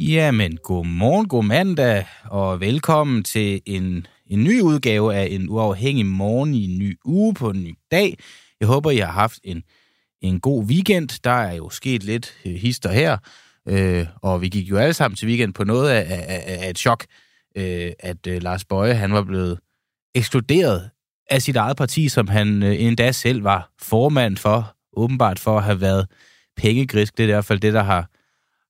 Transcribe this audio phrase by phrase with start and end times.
[0.00, 6.54] Jamen, godmorgen, god mandag, og velkommen til en, en ny udgave af en uafhængig morgen
[6.54, 8.18] i en ny uge på en ny dag.
[8.60, 9.62] Jeg håber, I har haft en,
[10.22, 11.08] en god weekend.
[11.24, 13.18] Der er jo sket lidt øh, hister her,
[13.68, 16.78] øh, og vi gik jo alle sammen til weekend på noget af, af, af et
[16.78, 17.04] chok,
[17.56, 19.58] øh, at øh, Lars Bøje han var blevet
[20.14, 20.90] ekskluderet
[21.30, 25.64] af sit eget parti, som han øh, endda selv var formand for, åbenbart for at
[25.64, 26.06] have været
[26.56, 27.16] pengegrisk.
[27.16, 28.08] Det er i hvert fald det, der har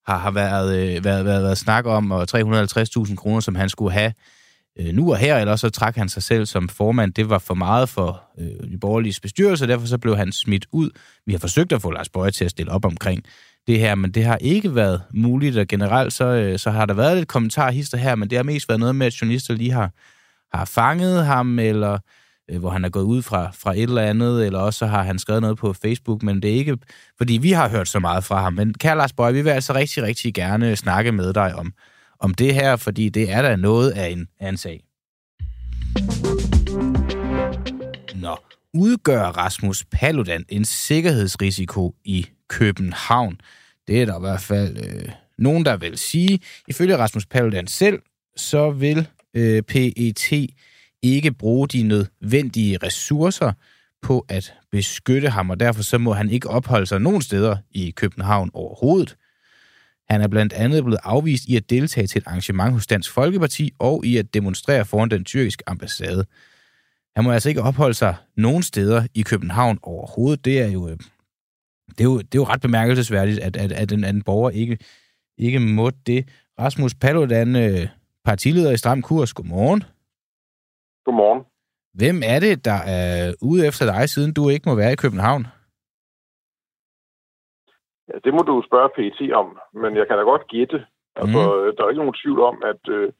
[0.06, 3.92] har, har været, øh, været, været, været snak om, og 350.000 kroner, som han skulle
[3.92, 4.12] have
[4.78, 7.14] øh, nu og her, eller så trak han sig selv som formand.
[7.14, 10.66] Det var for meget for øh, de borgerlige bestyrelse, og derfor så blev han smidt
[10.72, 10.90] ud.
[11.26, 13.24] Vi har forsøgt at få Lars Bøje til at stille op omkring
[13.66, 16.94] det her, men det har ikke været muligt, og generelt så, øh, så har der
[16.94, 19.90] været lidt kommentarhister her, men det har mest været noget med, at journalister lige har,
[20.58, 21.98] har fanget ham, eller
[22.50, 25.02] øh, hvor han er gået ud fra, fra et eller andet, eller også så har
[25.02, 26.78] han skrevet noget på Facebook, men det er ikke,
[27.18, 28.52] fordi vi har hørt så meget fra ham.
[28.52, 31.72] Men kære Lars Bøj, vi vil altså rigtig, rigtig gerne snakke med dig om,
[32.20, 34.84] om det her, fordi det er da noget af en, af en sag.
[38.14, 38.36] Nå,
[38.74, 43.40] udgør Rasmus Paludan en sikkerhedsrisiko i København?
[43.88, 46.40] Det er der i hvert fald øh, nogen, der vil sige.
[46.68, 48.02] Ifølge Rasmus Paludan selv,
[48.36, 50.32] så vil øh, PET
[51.02, 53.52] ikke bruge de nødvendige ressourcer
[54.02, 57.90] på at beskytte ham, og derfor så må han ikke opholde sig nogen steder i
[57.90, 59.16] København overhovedet.
[60.08, 63.72] Han er blandt andet blevet afvist i at deltage til et arrangement hos Dansk Folkeparti
[63.78, 66.24] og i at demonstrere foran den tyrkiske ambassade.
[67.16, 70.44] Han må altså ikke opholde sig nogen steder i København overhovedet.
[70.44, 70.96] Det er jo, øh,
[71.88, 74.50] det er jo, det er jo ret bemærkelsesværdigt, at, at, at, en, at en borger
[74.50, 74.78] ikke,
[75.38, 76.28] ikke må det.
[76.58, 77.88] Rasmus Paludan, øh,
[78.24, 79.82] partileder i Stram Kurs, godmorgen.
[81.04, 81.42] Godmorgen.
[82.00, 85.42] Hvem er det, der er ude efter dig, siden du ikke må være i København?
[88.08, 90.86] Ja, det må du spørge PT om, men jeg kan da godt gætte.
[91.16, 91.76] Altså, mm.
[91.76, 93.12] Der er ikke nogen tvivl om, at øh,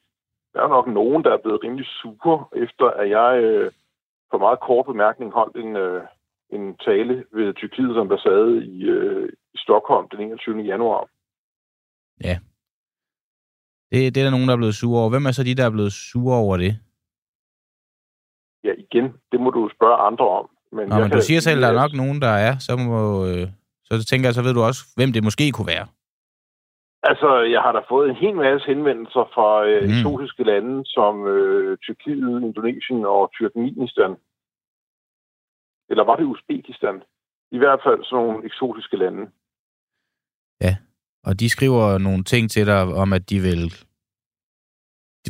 [0.53, 3.73] der er nok nogen, der er blevet rimelig sure, efter at jeg øh,
[4.31, 6.03] på meget kort bemærkning holdt en, øh,
[6.51, 10.62] en tale ved Tyrkiets ambassade i, øh, i Stockholm den 21.
[10.62, 11.09] januar.
[12.25, 12.37] Ja.
[13.94, 15.10] Det, det er der nogen, der er blevet sure over.
[15.10, 16.72] Hvem er så de, der er blevet sure over det?
[18.65, 20.50] ja, igen, det må du spørge andre om.
[20.72, 23.27] Men, Nå, men du siger selv, at der er nok nogen, der er, så, må,
[23.31, 23.47] øh,
[23.84, 25.87] så tænker jeg, så ved du også, hvem det måske kunne være.
[27.10, 29.91] Altså, jeg har da fået en hel masse henvendelser fra øh, mm.
[29.91, 34.12] eksotiske lande, som øh, Tyrkiet, Indonesien og Turkmenistan.
[35.91, 37.03] Eller var det Uzbekistan?
[37.50, 39.22] I hvert fald sådan nogle eksotiske lande.
[40.60, 40.77] Ja,
[41.27, 43.73] og de skriver nogle ting til dig om, at de vil...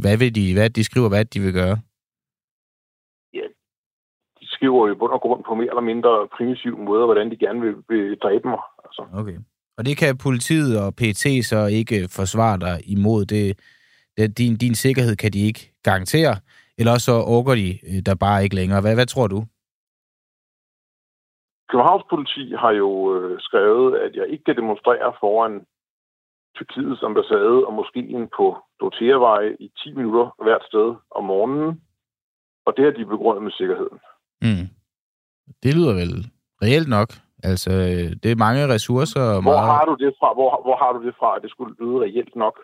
[0.01, 1.79] Hvad vil de, hvad de skriver, hvad de vil gøre?
[4.65, 7.75] skriver i bund og grund på mere eller mindre primitive måder, hvordan de gerne vil,
[7.89, 8.63] vil dræbe mig.
[8.85, 9.03] Altså.
[9.21, 9.39] Okay.
[9.79, 13.25] Og det kan politiet og PT så ikke forsvare dig imod.
[13.25, 13.45] Det,
[14.17, 16.35] det, din, din sikkerhed kan de ikke garantere,
[16.79, 18.81] eller så orker de øh, der bare ikke længere.
[18.81, 19.39] Hvad, hvad tror du?
[21.71, 25.55] Københavns politi har jo øh, skrevet, at jeg ikke kan demonstrere foran
[26.57, 28.47] Tyrkiets ambassade og moskeen på
[28.81, 31.81] Dorteavej i 10 minutter hvert sted om morgenen.
[32.67, 33.99] Og det har de begrundet med sikkerheden.
[34.43, 34.69] Mm.
[35.63, 36.13] Det lyder vel
[36.63, 37.09] reelt nok.
[37.51, 37.71] Altså,
[38.23, 39.25] det er mange ressourcer.
[39.37, 39.71] Og hvor, meget...
[39.79, 40.29] har du det fra?
[40.39, 42.57] Hvor, hvor har du det fra, at det skulle lyde reelt nok?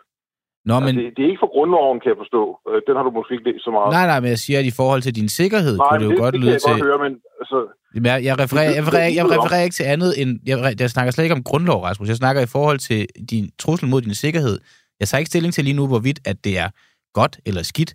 [0.65, 0.93] Nå, altså, men...
[0.97, 2.43] det, det er ikke for grundloven, kan jeg forstå.
[2.69, 3.89] Øh, den har du måske ikke læst så meget.
[3.97, 6.11] Nej, nej, men jeg siger, at i forhold til din sikkerhed, nej, kunne det jo
[6.11, 6.71] det, godt det lyde til...
[6.71, 7.11] Godt høre, men
[7.41, 7.57] altså...
[7.95, 10.29] Jeg, jeg, refererer, jeg, refererer, jeg refererer ikke til andet end...
[10.49, 12.07] Jeg, jeg snakker slet ikke om grundlov, Rasmus.
[12.13, 13.01] Jeg snakker i forhold til
[13.31, 14.55] din trussel mod din sikkerhed.
[14.99, 16.69] Jeg tager ikke stilling til lige nu, hvorvidt at det er
[17.19, 17.91] godt eller skidt.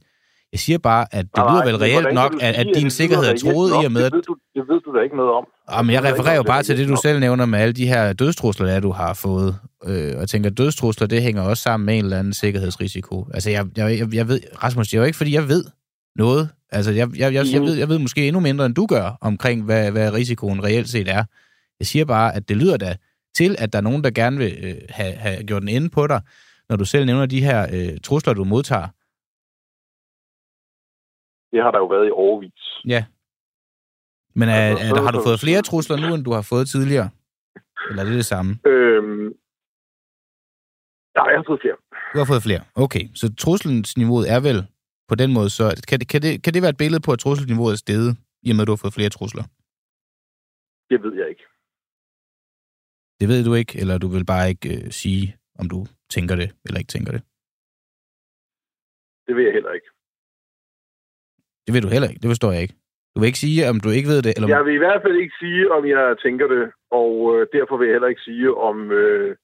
[0.52, 3.70] Jeg siger bare, at det lyder vel reelt nok, at, at din sikkerhed er troet
[3.70, 4.04] i og med...
[4.04, 5.46] Det ved, du, det ved du da ikke noget om.
[5.72, 8.66] Jamen, jeg refererer jo bare til det, du selv nævner med alle de her dødstrusler,
[8.66, 9.58] der du har fået.
[9.86, 13.26] Øh, og jeg tænker, at dødstrusler, det hænger også sammen med en eller anden sikkerhedsrisiko.
[13.34, 15.64] Altså, jeg, jeg, jeg ved, Rasmus, det er jo ikke, fordi jeg ved
[16.16, 16.48] noget.
[16.72, 19.64] Altså, jeg, jeg, jeg, jeg, ved, jeg ved måske endnu mindre, end du gør, omkring,
[19.64, 21.24] hvad, hvad risikoen reelt set er.
[21.80, 22.96] Jeg siger bare, at det lyder da
[23.36, 26.06] til, at der er nogen, der gerne vil øh, have, have gjort den inde på
[26.06, 26.20] dig,
[26.68, 28.88] når du selv nævner de her øh, trusler, du modtager.
[31.50, 32.62] Det har der jo været i overvis.
[32.94, 33.04] Ja.
[34.34, 37.08] Men er, altså, er, har du fået flere trusler nu, end du har fået tidligere?
[37.88, 38.50] Eller er det det samme?
[38.66, 39.28] Øhm,
[41.16, 41.76] nej, jeg har fået flere.
[42.12, 42.62] Du har fået flere.
[42.84, 44.58] Okay, så truslensniveauet er vel
[45.08, 47.18] på den måde, så kan det, kan det, kan det være et billede på, at
[47.18, 48.10] trusselsniveauet er steget,
[48.46, 49.44] i og med, at du har fået flere trusler?
[50.90, 51.44] Det ved jeg ikke.
[53.20, 56.48] Det ved du ikke, eller du vil bare ikke øh, sige, om du tænker det,
[56.64, 57.22] eller ikke tænker det?
[59.26, 59.88] Det ved jeg heller ikke.
[61.66, 62.22] Det ved du heller ikke.
[62.22, 62.74] Det forstår jeg ikke.
[63.14, 64.32] Du vil ikke sige, om du ikke ved det?
[64.36, 64.48] Eller...
[64.48, 67.86] Jeg vil i hvert fald ikke sige, om jeg tænker det, og øh, derfor vil
[67.86, 69.36] jeg heller ikke sige, om øh,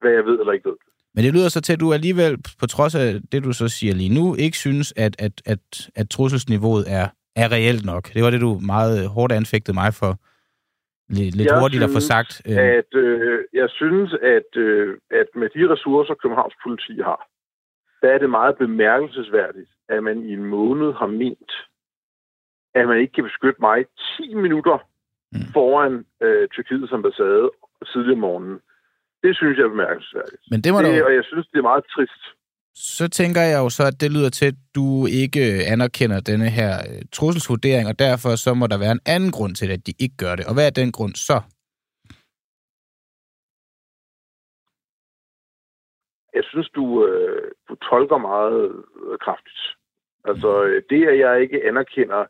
[0.00, 0.76] hvad jeg ved eller ikke ved.
[1.14, 3.94] Men det lyder så til, at du alligevel, på trods af det, du så siger
[3.94, 5.64] lige nu, ikke synes, at, at, at,
[5.94, 7.06] at trusselsniveauet er,
[7.36, 8.04] er reelt nok.
[8.14, 10.12] Det var det, du meget hårdt anfægtede mig for
[11.16, 12.32] lidt, lidt hurtigt synes, at få sagt.
[12.48, 12.58] Øh...
[12.78, 17.20] At, øh, jeg synes, at, øh, at med de ressourcer, Københavns politi har,
[18.02, 21.52] der er det meget bemærkelsesværdigt, at man i en måned har ment,
[22.74, 23.78] at man ikke kan beskytte mig
[24.16, 24.78] 10 minutter
[25.32, 25.40] mm.
[25.52, 27.50] foran øh, Tyrkiets ambassade
[27.92, 28.58] tidligere om morgenen.
[29.22, 30.42] Det synes jeg er bemærkelsesværdigt.
[30.50, 31.04] Men det må det, du...
[31.08, 32.22] Og jeg synes, det er meget trist.
[32.76, 36.72] Så tænker jeg jo så, at det lyder til, at du ikke anerkender denne her
[36.90, 40.16] øh, trusselsvurdering, og derfor så må der være en anden grund til, at de ikke
[40.16, 40.44] gør det.
[40.46, 41.40] Og hvad er den grund så?
[46.34, 49.60] Jeg synes, du, øh, du tolker meget øh, kraftigt.
[50.24, 52.26] Altså, øh, det, at jeg ikke anerkender,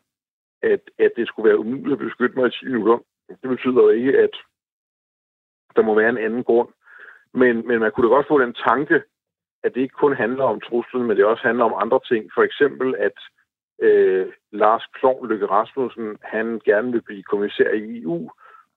[0.61, 2.97] at, at det skulle være umuligt at beskytte mig i 10 minutter,
[3.41, 4.35] det betyder jo ikke, at
[5.75, 6.69] der må være en anden grund.
[7.33, 9.03] Men, men man kunne da godt få den tanke,
[9.63, 12.31] at det ikke kun handler om truslen, men det også handler om andre ting.
[12.35, 13.17] For eksempel, at
[13.81, 18.29] øh, Lars Klon Lykke Rasmussen, han gerne vil blive kommissær i EU,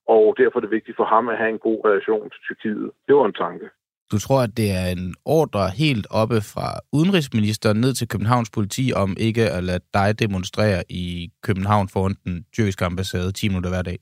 [0.06, 2.90] og derfor er det vigtigt for ham at have en god relation til Tyrkiet.
[3.06, 3.70] Det var en tanke.
[4.12, 6.68] Du tror, at det er en ordre helt oppe fra
[6.98, 11.04] udenrigsministeren ned til Københavns politi om ikke at lade dig demonstrere i
[11.46, 13.98] København foran den tyrkiske ambassade 10 minutter hver dag?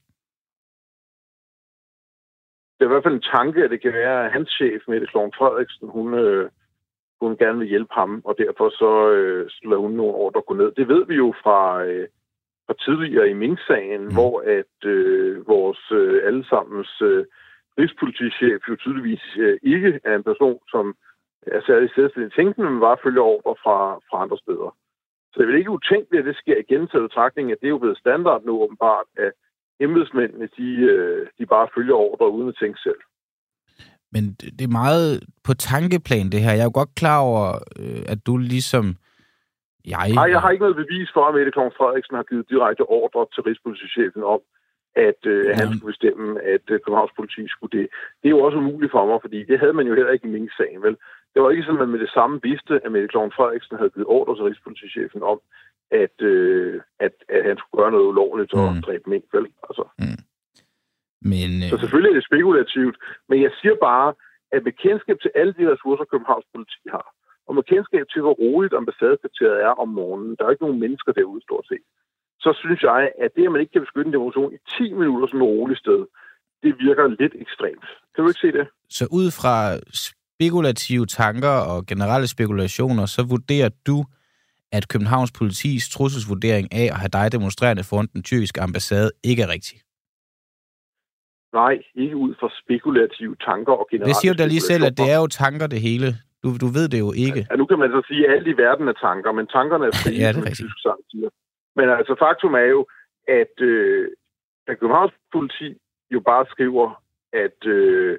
[2.75, 5.07] Det er i hvert fald en tanke, at det kan være, at hans chef, Mette
[5.07, 6.51] Kloven Frederiksen, hun, øh,
[7.21, 10.73] hun gerne vil hjælpe ham, og derfor så øh, lader hun nogle ordre gå ned.
[10.79, 12.09] Det ved vi jo fra, øh,
[12.67, 14.15] fra tidligere i Mink-sagen, mm.
[14.15, 17.25] hvor at øh, vores øh, allesammens øh,
[17.79, 20.95] rigspolitichef jo tydeligvis øh, ikke er en person, som
[21.47, 23.79] er særlig selvstændig tænkende, men bare følger ordre fra,
[24.09, 24.71] fra andre steder.
[25.31, 27.77] Så det er vel ikke utænkeligt, at det sker igen til betragtning, at det er
[27.77, 29.33] jo blevet standard nu åbenbart, at
[29.81, 33.01] embedsmændene, de, øh, de bare følger ordre uden at tænke selv.
[34.13, 34.23] Men
[34.59, 35.11] det er meget
[35.47, 36.53] på tankeplan, det her.
[36.53, 37.47] Jeg er jo godt klar over,
[37.81, 38.85] øh, at du ligesom...
[39.93, 40.13] Jeg...
[40.21, 43.23] Nej, jeg har ikke noget bevis for, at Mette Kong Frederiksen har givet direkte ordre
[43.35, 44.41] til Rigspolitichefen om,
[44.97, 47.87] at øh, han skulle bestemme, at øh, Københavns politi skulle det.
[48.21, 50.35] Det er jo også umuligt for mig, fordi det havde man jo heller ikke i
[50.37, 50.97] min sagen, vel?
[51.33, 53.91] Det var ikke sådan, at man med det samme vidste, at Mette Kong Frederiksen havde
[53.95, 55.39] givet ordre til Rigspolitichefen om,
[55.91, 58.83] at, øh, at, at han skulle gøre noget ulovligt og mm.
[58.83, 59.47] dræbe mink, vel?
[59.69, 59.85] Altså.
[60.03, 60.21] Mm.
[61.33, 61.69] Men, øh...
[61.71, 62.97] Så selvfølgelig er det spekulativt,
[63.29, 64.09] men jeg siger bare,
[64.55, 67.07] at med kendskab til alle de ressourcer, Københavns politi har,
[67.49, 71.13] og med kendskab til, hvor roligt ambassadekvarteret er om morgenen, der er ikke nogen mennesker
[71.13, 71.85] derude stort set,
[72.45, 75.29] så synes jeg, at det, at man ikke kan beskytte en demonstration i 10 minutter
[75.29, 76.01] som et roligt sted,
[76.63, 77.87] det virker lidt ekstremt.
[78.13, 78.67] Kan du ikke se det?
[78.89, 79.57] Så ud fra
[80.07, 84.05] spekulative tanker og generelle spekulationer, så vurderer du,
[84.73, 89.49] at Københavns politis trusselsvurdering af at have dig demonstrerende foran den tyrkiske ambassade ikke er
[89.49, 89.77] rigtig?
[91.61, 94.99] Nej, ikke ud fra spekulative tanker og generelle Det siger du da lige selv, at
[95.01, 96.07] det er jo tanker det hele.
[96.43, 97.41] Du, du ved det jo ikke.
[97.51, 99.95] Ja, nu kan man så sige, at alt i verden er tanker, men tankerne er
[100.03, 100.73] frie, ja, det er rigtigt.
[100.87, 101.29] Sang siger.
[101.77, 102.87] Men altså, faktum er jo,
[103.29, 104.11] at, øh,
[104.67, 105.77] at Københavns politi
[106.11, 107.03] jo bare skriver,
[107.33, 108.19] at øh,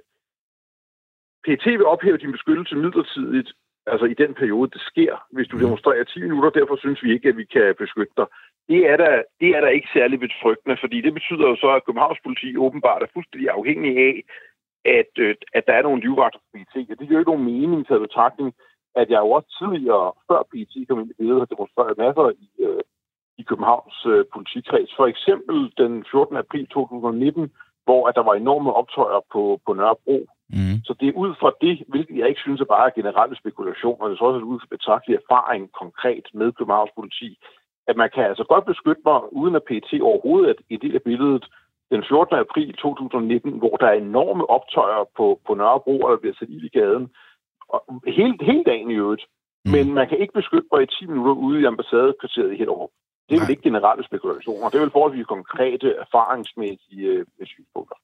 [1.44, 3.50] PT vil ophæve din beskyttelse midlertidigt,
[3.86, 5.63] altså i den periode, det sker, hvis du mm.
[5.63, 6.50] demonstrerer 10 minutter.
[6.50, 8.27] Derfor synes vi ikke, at vi kan beskytte dig.
[8.69, 11.85] Det er da, det er da ikke særlig betryggende, fordi det betyder jo så, at
[11.85, 14.16] Københavns politi åbenbart er fuldstændig afhængig af,
[14.99, 16.76] at, øh, at der er nogle livvagter på PT.
[16.92, 18.54] Og det giver jo ikke nogen mening til betragtning,
[18.95, 22.49] at jeg jo også tidligere, før PT kom ind i billedet, har demonstreret masser i,
[22.68, 22.81] øh,
[23.38, 24.92] i Københavns øh, politikreds.
[25.00, 26.38] For eksempel den 14.
[26.38, 27.52] april 2019,
[27.86, 30.18] hvor at der var enorme optøjer på, på Nørrebro.
[30.56, 30.78] Mm.
[30.88, 34.14] Så det er ud fra det, hvilket jeg ikke synes er bare generelle spekulationer, det
[34.14, 37.30] er også ud fra betragtelig erfaring konkret med Københavns politi,
[37.90, 41.04] at man kan altså godt beskytte mig, uden at PT overhovedet er en del af
[41.10, 41.46] billedet,
[41.92, 42.36] den 14.
[42.46, 46.70] april 2019, hvor der er enorme optøjer på, på Nørrebro, og der bliver sat i
[46.80, 47.08] gaden,
[47.70, 49.26] og hele, hele dagen i øvrigt.
[49.66, 49.72] Mm.
[49.72, 52.90] Men man kan ikke beskytte mig i 10 minutter ude i ambassadekvarteret i Hellerup.
[53.30, 54.69] Det er vel ikke generelle spekulationer.
[54.69, 57.96] Det er vel forholdsvis konkrete, erfaringsmæssige øh, synspunkter.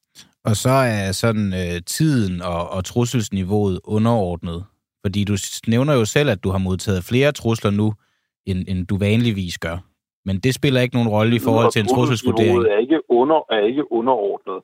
[0.46, 4.66] Og så er sådan øh, tiden og, og trusselsniveauet underordnet.
[5.06, 5.36] Fordi du
[5.68, 7.94] nævner jo selv, at du har modtaget flere trusler nu,
[8.46, 9.78] end, end du vanligvis gør.
[10.26, 12.58] Men det spiller ikke nogen rolle i forhold til en trusselsvurdering.
[12.76, 14.60] er ikke, under, er ikke underordnet.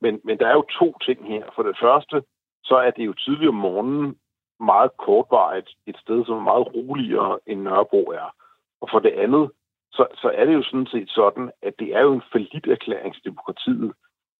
[0.00, 1.44] Men, men der er jo to ting her.
[1.56, 2.16] For det første,
[2.64, 4.14] så er det jo tidligere om morgenen
[4.60, 8.28] meget kortvarigt et sted, som er meget roligere end Nørrebro er.
[8.82, 9.44] Og for det andet,
[9.96, 13.14] så, så er det jo sådan set sådan, at det er jo en falit erklæring
[13.14, 13.92] til demokratiet,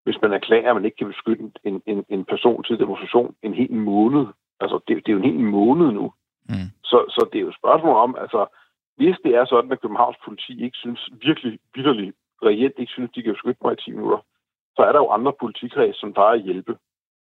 [0.05, 3.55] hvis man erklærer, at man ikke kan beskytte en, en, en person til demonstration en
[3.55, 4.27] hel måned.
[4.61, 6.13] Altså, det, det er jo en hel måned nu.
[6.49, 6.69] Mm.
[6.85, 8.47] Så, så det er jo et spørgsmål om, altså,
[8.97, 13.23] hvis det er sådan, at Københavns politi ikke synes virkelig, vidderligt, reelt ikke synes, de
[13.23, 14.21] kan beskytte mig i 10 minutter,
[14.77, 16.79] så er der jo andre politikreds, som plejer at hjælpe.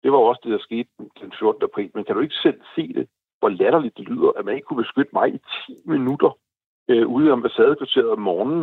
[0.03, 0.89] Det var jo også det, der skete
[1.21, 1.63] den 14.
[1.63, 1.91] april.
[1.95, 3.09] Men kan du ikke selv se det,
[3.39, 6.31] hvor latterligt det lyder, at man ikke kunne beskytte mig i 10 minutter
[6.93, 8.63] øh, ude i ambassadekvarteret om morgenen?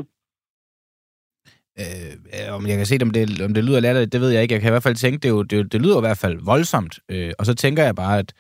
[1.81, 4.53] Øh, om jeg kan se, om det, om det lyder latterligt, det ved jeg ikke.
[4.53, 7.00] Jeg kan i hvert fald tænke, det, jo, det, det lyder i hvert fald voldsomt.
[7.12, 8.34] Øh, og så tænker jeg bare, at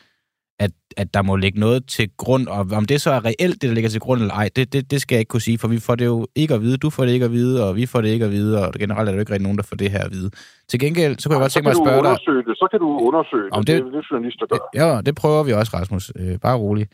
[0.59, 3.67] at, at der må ligge noget til grund, og om det så er reelt, det
[3.69, 5.67] der ligger til grund eller ej, det, det, det skal jeg ikke kunne sige, for
[5.67, 7.85] vi får det jo ikke at vide, du får det ikke at vide, og vi
[7.85, 9.75] får det ikke at vide, og generelt er der jo ikke rigtig nogen, der får
[9.75, 10.29] det her at vide.
[10.67, 12.45] Til gengæld, så kunne jeg godt tænke mig at spørge dig...
[12.47, 12.57] Det.
[12.57, 14.57] Så kan du undersøge om det, det, det, det journalister gør.
[14.73, 16.11] Ja, det prøver vi også, Rasmus.
[16.19, 16.87] Øh, bare rolig.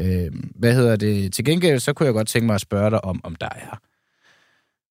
[0.00, 0.30] Øh,
[0.60, 1.34] hvad hedder det?
[1.34, 3.80] Til gengæld, så kunne jeg godt tænke mig at spørge dig om, om der er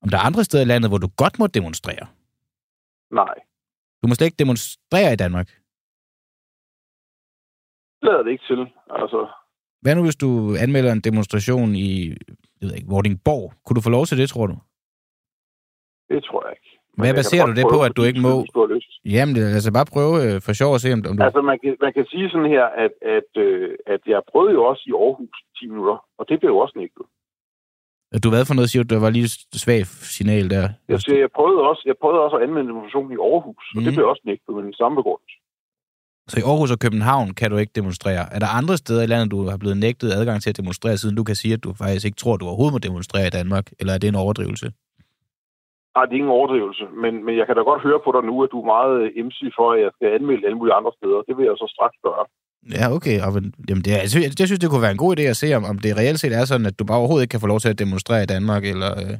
[0.01, 2.07] om der er andre steder i landet, hvor du godt må demonstrere.
[3.11, 3.35] Nej.
[4.03, 5.49] Du må slet ikke demonstrere i Danmark
[8.01, 8.61] lader det ikke til.
[8.89, 9.19] Altså.
[9.81, 10.29] Hvad nu, hvis du
[10.63, 11.89] anmelder en demonstration i
[12.59, 13.53] jeg ved ikke, Vordingborg?
[13.63, 14.55] Kunne du få lov til det, tror du?
[16.09, 16.68] Det tror jeg ikke.
[16.97, 18.33] Hvad baserer du det på, at du ikke må?
[19.15, 21.09] Jamen, altså bare prøve øh, for sjov at se, om, du...
[21.27, 24.61] Altså, man kan, man kan sige sådan her, at, at, øh, at jeg prøvede jo
[24.69, 27.05] også i Aarhus 10 minutter, og det blev jo også nægtet.
[28.23, 28.89] Du hvad for noget, siger du?
[28.95, 29.29] Der var lige
[29.63, 29.81] svag
[30.15, 30.65] signal der.
[30.93, 33.83] Jeg siger, jeg prøvede også, jeg prøvede også at anmelde demonstration i Aarhus, og mm.
[33.85, 33.97] det mhm.
[33.97, 35.35] blev også nægtet med den samme begrundelse.
[36.31, 38.23] Så i Aarhus og København kan du ikke demonstrere.
[38.35, 41.15] Er der andre steder i landet, du har blevet nægtet adgang til at demonstrere, siden
[41.15, 43.65] du kan sige, at du faktisk ikke tror, at du overhovedet må demonstrere i Danmark?
[43.79, 44.67] Eller er det en overdrivelse?
[45.95, 48.35] Nej, det er ingen overdrivelse, men, men jeg kan da godt høre på dig nu,
[48.43, 51.19] at du er meget MC for, at jeg skal anmelde alle mulige andre steder.
[51.27, 52.23] Det vil jeg så straks gøre.
[52.75, 53.17] Ja, okay.
[53.25, 53.31] Og,
[53.69, 55.47] jamen, det, er, jeg, synes, jeg synes, det kunne være en god idé at se,
[55.57, 57.59] om, om det reelt set er sådan, at du bare overhovedet ikke kan få lov
[57.59, 59.15] til at demonstrere i Danmark, eller, øh,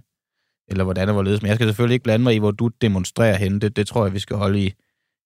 [0.71, 1.41] eller hvordan det var ledes.
[1.41, 3.61] Men jeg skal selvfølgelig ikke blande mig i, hvor du demonstrerer hen.
[3.61, 4.67] Det, det tror jeg, vi skal holde i,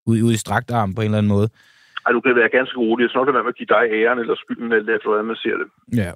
[0.06, 1.48] ud, ud i strakt arm på en eller anden måde.
[2.06, 3.02] Ej, du kan være ganske rolig.
[3.02, 5.36] Jeg skal nok være med at give dig æren eller skylden, alt efter hvordan man
[5.44, 5.68] ser det.
[6.02, 6.10] Ja.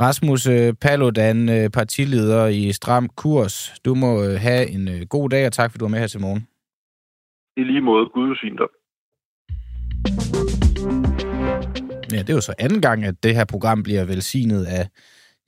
[0.00, 3.74] Rasmus øh, Paludan, øh, partileder i Stram Kurs.
[3.84, 6.20] Du må øh, have en god dag, og tak fordi du var med her til
[6.20, 6.46] morgen.
[7.56, 8.06] I lige måde.
[8.14, 8.66] Gud velsigne dig.
[12.12, 14.88] Ja, det er jo så anden gang, at det her program bliver velsignet af...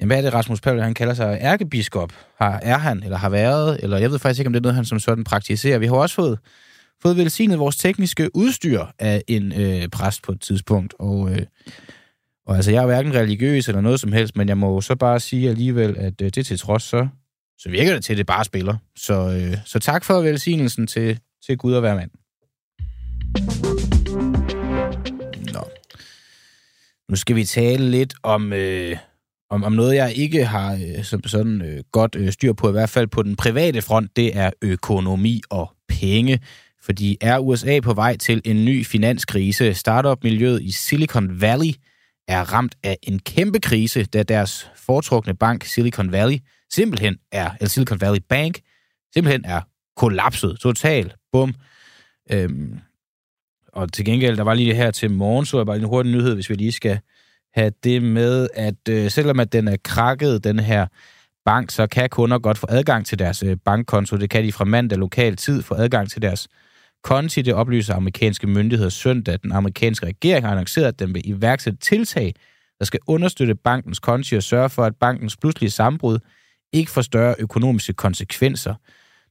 [0.01, 1.39] Jamen, hvad er det, Rasmus Paludan, han kalder sig?
[1.41, 2.13] Ærkebiskop.
[2.39, 3.81] Har, er han, eller har været?
[3.83, 5.79] Eller jeg ved faktisk ikke, om det er noget, han som sådan praktiserer.
[5.79, 6.39] Vi har også fået
[7.03, 10.95] fået velsignet vores tekniske udstyr af en øh, præst på et tidspunkt.
[10.99, 11.43] Og, øh,
[12.47, 15.21] og altså, jeg er hverken religiøs eller noget som helst, men jeg må så bare
[15.21, 17.09] sige alligevel, at øh, det til trods, så,
[17.59, 18.77] så virker det til, at det bare spiller.
[18.97, 22.11] Så, øh, så tak for velsignelsen til, til Gud og hver mand.
[25.53, 25.61] Nå.
[27.09, 28.97] Nu skal vi tale lidt om, øh,
[29.51, 32.73] om, om noget, jeg ikke har øh, som sådan øh, godt øh, styr på, i
[32.73, 36.41] hvert fald på den private front, det er økonomi og penge.
[36.83, 39.75] Fordi er USA på vej til en ny finanskrise?
[39.75, 41.73] Startup-miljøet i Silicon Valley
[42.29, 46.39] er ramt af en kæmpe krise, da deres foretrukne bank Silicon Valley
[46.73, 48.61] simpelthen er, eller Silicon Valley Bank,
[49.15, 49.61] simpelthen er
[49.97, 50.59] kollapset.
[50.61, 51.15] totalt.
[51.33, 51.55] Bum.
[52.31, 52.79] Øhm,
[53.73, 56.13] og til gengæld, der var lige det her til morgen, så er bare en hurtig
[56.13, 56.99] nyhed, hvis vi lige skal
[57.55, 60.87] have det med, at øh, selvom at den er krakket, den her
[61.45, 64.17] bank, så kan kunder godt få adgang til deres øh, bankkonto.
[64.17, 66.49] Det kan de fra mandag lokal tid få adgang til deres
[67.03, 67.43] konti.
[67.43, 69.39] Det oplyser amerikanske myndigheder søndag.
[69.43, 72.35] Den amerikanske regering har annonceret, at den vil iværksætte tiltag,
[72.79, 76.19] der skal understøtte bankens konti og sørge for, at bankens pludselige sambrud
[76.73, 78.75] ikke får større økonomiske konsekvenser.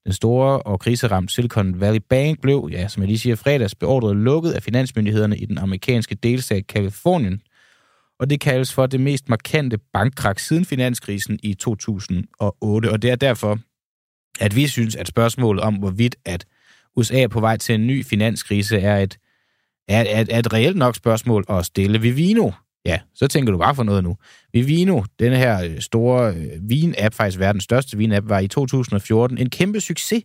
[0.03, 4.15] Den store og kriseramte Silicon Valley Bank blev, ja, som jeg lige siger, fredags beordret
[4.15, 7.41] lukket af finansmyndighederne i den amerikanske delstat Kalifornien.
[8.19, 12.91] Og det kaldes for det mest markante bankkrak siden finanskrisen i 2008.
[12.91, 13.59] Og det er derfor,
[14.39, 16.45] at vi synes, at spørgsmålet om, hvorvidt at
[16.97, 19.17] USA er på vej til en ny finanskrise, er et,
[19.87, 22.01] er, er, er et reelt nok spørgsmål at stille.
[22.01, 22.51] Vivino,
[22.85, 24.17] ja, så tænker du bare for noget nu.
[24.53, 29.49] Vivino, den her øh, store øh, vin-app, faktisk verdens største vin-app, var i 2014 en
[29.49, 30.23] kæmpe succes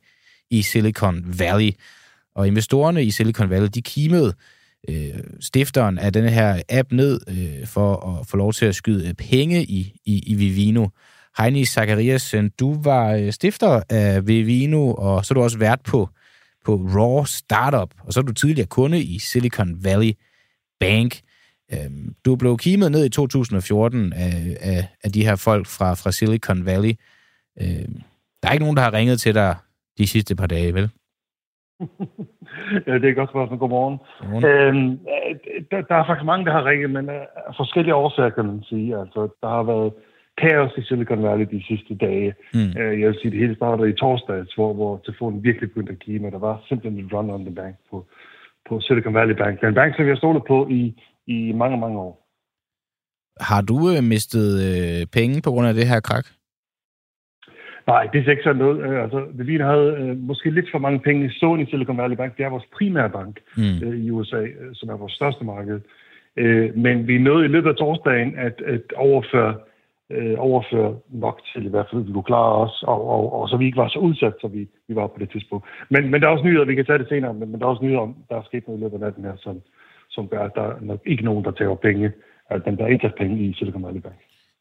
[0.51, 1.73] i Silicon Valley.
[2.35, 4.35] Og investorerne i Silicon Valley, de kimede
[4.89, 9.09] øh, stifteren af den her app ned øh, for at få lov til at skyde
[9.09, 10.89] øh, penge i, i, i Vivino.
[11.39, 16.09] Heini Zachariasen, du var stifter af Vivino, og så er du også vært på
[16.65, 20.13] på Raw Startup, og så er du tidligere kunde i Silicon Valley
[20.81, 21.21] Bank.
[21.73, 26.13] Øhm, du blev kimet ned i 2014 af, af, af de her folk fra, fra
[26.13, 26.95] Silicon Valley.
[27.61, 28.03] Øhm,
[28.43, 29.57] der er ikke nogen, der har ringet til dig
[29.99, 30.91] de sidste par dage, vel?
[32.87, 33.59] ja, det er et godt spørgsmål.
[33.59, 33.99] Godmorgen.
[34.21, 34.45] Godmorgen.
[34.45, 34.99] Øhm,
[35.71, 37.27] der, der er faktisk mange, der har ringet, men af
[37.57, 38.99] forskellige årsager, kan man sige.
[38.99, 39.93] Altså, der har været
[40.43, 42.35] kaos i Silicon Valley de sidste dage.
[42.55, 42.73] Mm.
[43.01, 46.19] Jeg vil sige, det hele startede i torsdags, hvor, hvor telefonen virkelig begyndte at give,
[46.19, 48.07] men der var simpelthen et run on the bank på,
[48.69, 49.55] på Silicon Valley Bank.
[49.61, 50.83] Det er en bank, som vi har stolet på i,
[51.27, 52.27] i mange, mange år.
[53.41, 56.27] Har du øh, mistet øh, penge på grund af det her krak?
[57.87, 58.79] Nej, det er ikke sådan noget.
[58.87, 62.37] Øh, altså, vi havde øh, måske lidt for mange penge stående i Silicon Valley Bank.
[62.37, 63.79] Det er vores primære bank mm.
[63.85, 65.81] øh, i USA, øh, som er vores største marked.
[66.37, 69.55] Øh, men vi nåede i løbet af torsdagen at, at overføre,
[70.11, 70.91] øh, overføre
[71.25, 73.83] nok til i hvert fald, vi kunne klare os, og, og, og så vi ikke
[73.83, 75.65] var så udsat, som vi, vi var på det tidspunkt.
[75.91, 77.71] Men, men der er også nyheder, vi kan tage det senere, men, men der er
[77.71, 79.61] også nyheder om, der er sket noget i løbet af natten her, som,
[80.11, 82.13] som gør, at der er nok ikke nogen, der tager penge,
[82.51, 84.21] at den der ikke penge i Silicon Valley Bank.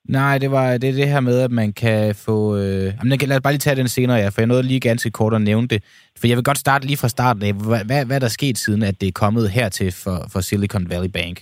[0.10, 2.58] Nej, det var det, det her med, at man kan få...
[2.58, 5.12] Øh, jamen, lad os bare lige tage den senere, ja, for jeg nåede lige ganske
[5.12, 5.84] kort at nævne det.
[6.20, 7.54] For jeg vil godt starte lige fra starten af.
[7.54, 10.90] Hvad, hvad, hvad er der sket siden, at det er kommet hertil for, for Silicon
[10.90, 11.38] Valley Bank?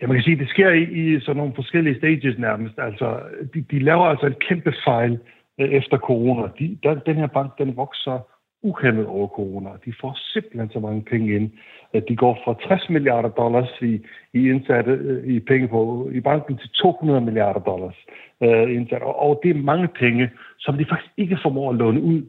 [0.00, 2.74] Ja, man kan sige, at det sker i, i sådan nogle forskellige stages nærmest.
[2.78, 3.20] Altså,
[3.54, 5.18] de, de laver altså en kæmpe fejl
[5.60, 6.48] øh, efter corona.
[6.58, 8.18] De, der, den her bank, den vokser
[8.62, 9.70] uhemmet over corona.
[9.84, 11.50] De får simpelthen så mange penge ind,
[11.92, 14.00] at de går fra 60 milliarder dollars i,
[14.34, 17.96] i indsatte øh, i penge på i banken til 200 milliarder dollars
[18.42, 19.04] øh, indsatte.
[19.04, 22.22] Og, og det er mange penge, som de faktisk ikke formår at låne ud.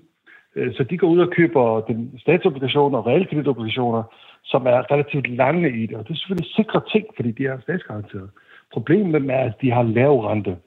[0.55, 4.03] Øh, så de går ud og køber den statsobligationer og realkreditobligationer,
[4.43, 5.97] som er relativt lange i det.
[5.97, 8.29] Og det er selvfølgelig sikre ting, fordi de er statsgaranteret.
[8.73, 10.57] Problemet er, at de har lav rente.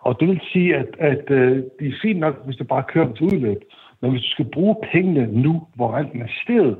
[0.00, 3.04] Og det vil sige, at, at, at de er fint nok, hvis du bare kører
[3.04, 3.60] dem til udløb.
[4.00, 6.76] Men hvis du skal bruge pengene nu, hvor renten er steget,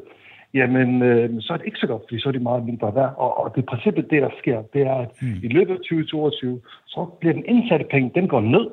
[0.55, 3.15] jamen øh, så er det ikke så godt, fordi så er det meget mindre værd.
[3.17, 5.41] Og, og det princippet, det der sker, det er, at mm.
[5.43, 8.67] i løbet af 2022, så bliver den indsatte penge, den går ned,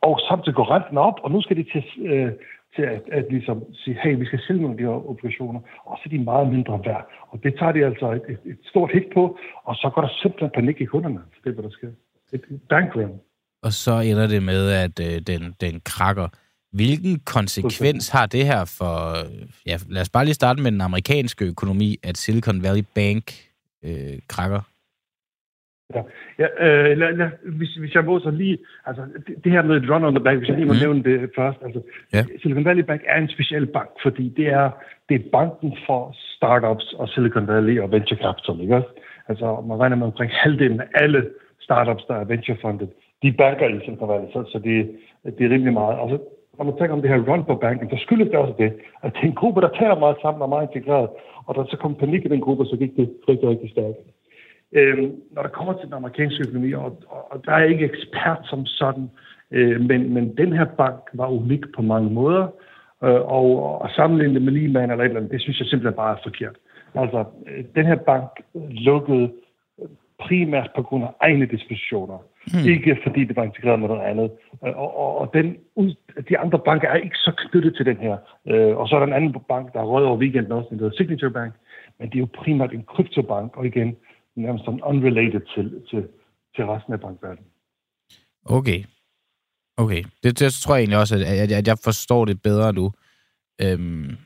[0.00, 2.32] og samtidig går renten op, og nu skal de til, øh,
[2.78, 5.94] til at, at ligesom sige, hey, vi skal sælge nogle af de her obligationer, og
[5.98, 7.04] så er de meget mindre værd.
[7.30, 9.24] Og det tager de altså et, et, et stort hit på,
[9.68, 11.20] og så går der simpelthen panik i kunderne.
[11.42, 11.90] Det er, hvad der sker.
[12.32, 13.12] Et bankrun.
[13.62, 16.28] Og så ender det med, at øh, den, den krakker.
[16.72, 18.94] Hvilken konsekvens har det her for,
[19.66, 23.24] ja, lad os bare lige starte med den amerikanske økonomi, at Silicon Valley Bank
[23.84, 24.60] øh, krakker?
[25.94, 26.02] Ja,
[26.38, 29.76] ja øh, lad, lad, hvis, hvis jeg må så lige, altså det, det her med
[29.76, 30.84] et run on the bank, hvis jeg lige må mm.
[30.84, 31.80] nævne det først, altså
[32.12, 32.24] ja.
[32.42, 34.70] Silicon Valley Bank er en speciel bank, fordi det er,
[35.08, 38.88] det er banken for startups og Silicon Valley og venture capital, ikke også?
[39.28, 42.88] Altså man regner med omkring halvdelen af alle startups, der er venture funded,
[43.22, 44.76] de banker i Silicon Valley, så, så det,
[45.38, 45.96] det er rimelig meget.
[46.02, 46.18] Altså
[46.58, 48.72] når man tænker om det her run på banken, så skyldes det også det,
[49.02, 51.08] at det er en gruppe, der taler meget sammen og meget integreret,
[51.46, 53.98] og der så kom panik i den gruppe, så gik det rigtig, rigtig stærkt.
[54.72, 58.38] Øhm, når det kommer til den amerikanske økonomi, og, og, og der er ikke ekspert
[58.44, 59.10] som sådan,
[59.50, 62.46] øh, men, men den her bank var unik på mange måder,
[63.04, 65.96] øh, og at sammenligne det med Lehman eller et eller andet, det synes jeg simpelthen
[65.96, 66.56] bare er forkert.
[66.94, 69.32] Altså, øh, den her bank lukkede
[70.18, 72.18] primært på grund af egne dispositioner.
[72.46, 72.68] Hmm.
[72.68, 74.30] Ikke fordi det var integreret med noget andet.
[74.60, 75.56] Og, og, og den,
[76.28, 78.16] de andre banker er ikke så knyttet til den her.
[78.48, 80.78] Øh, og så er der en anden bank, der har røget over weekenden også, den
[80.78, 81.52] hedder Signature Bank.
[81.98, 83.96] Men det er jo primært en kryptobank, og igen,
[84.42, 86.08] nærmest sådan unrelated til, til,
[86.54, 87.50] til resten af bankverdenen.
[88.44, 88.84] Okay.
[89.76, 90.02] Okay.
[90.22, 92.92] Det, det tror jeg egentlig også, at, at jeg forstår det bedre nu.
[93.62, 94.16] Øhm,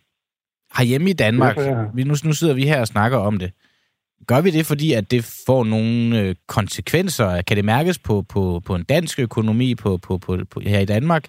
[0.84, 1.56] hjemme i Danmark,
[1.94, 3.52] vi, nu, nu sidder vi her og snakker om det.
[4.26, 7.42] Gør vi det, fordi at det får nogle øh, konsekvenser?
[7.42, 10.84] Kan det mærkes på, på, på en dansk økonomi på, på, på, på, her i
[10.84, 11.24] Danmark?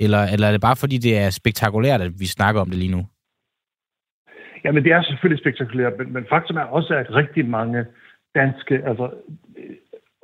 [0.00, 2.90] Eller, eller er det bare fordi, det er spektakulært, at vi snakker om det lige
[2.90, 3.06] nu?
[4.64, 7.84] Jamen, det er selvfølgelig spektakulært, men, men faktum er også, at rigtig mange
[8.34, 9.10] danske, altså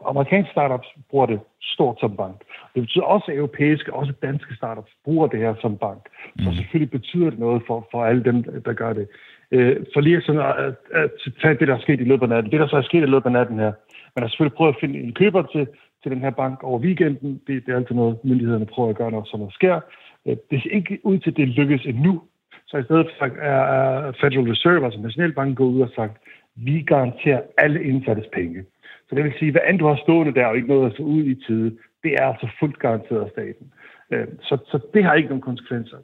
[0.06, 2.36] amerikanske startups bruger det stort som bank.
[2.74, 6.02] Det betyder også, at europæiske, også danske startups bruger det her som bank.
[6.38, 6.56] Så mm.
[6.56, 9.08] selvfølgelig betyder det noget for, for alle dem, der gør det.
[9.50, 11.10] Øh, for lige sådan at, at
[11.42, 12.52] tage det, der er sket i løbet af natten.
[12.52, 13.72] Det, der så er sket i løbet af natten her.
[14.16, 15.66] Man har selvfølgelig prøvet at finde en køber til,
[16.02, 17.40] til den her bank over weekenden.
[17.46, 19.80] Det, det er altid noget, myndighederne prøver at gøre, når sådan noget sker.
[20.26, 22.22] Øh, det ser ikke ud til, at det lykkes endnu.
[22.66, 26.16] Så i stedet for er Federal Reserve, altså Nationalbanken, gået ud og sagt,
[26.56, 28.64] vi garanterer alle indsattes penge.
[29.08, 31.02] Så det vil sige, hvad end du har stående der og ikke noget at få
[31.02, 33.72] ud i tide, det er altså fuldt garanteret af staten.
[34.12, 35.96] Øh, så, så det har ikke nogen konsekvenser.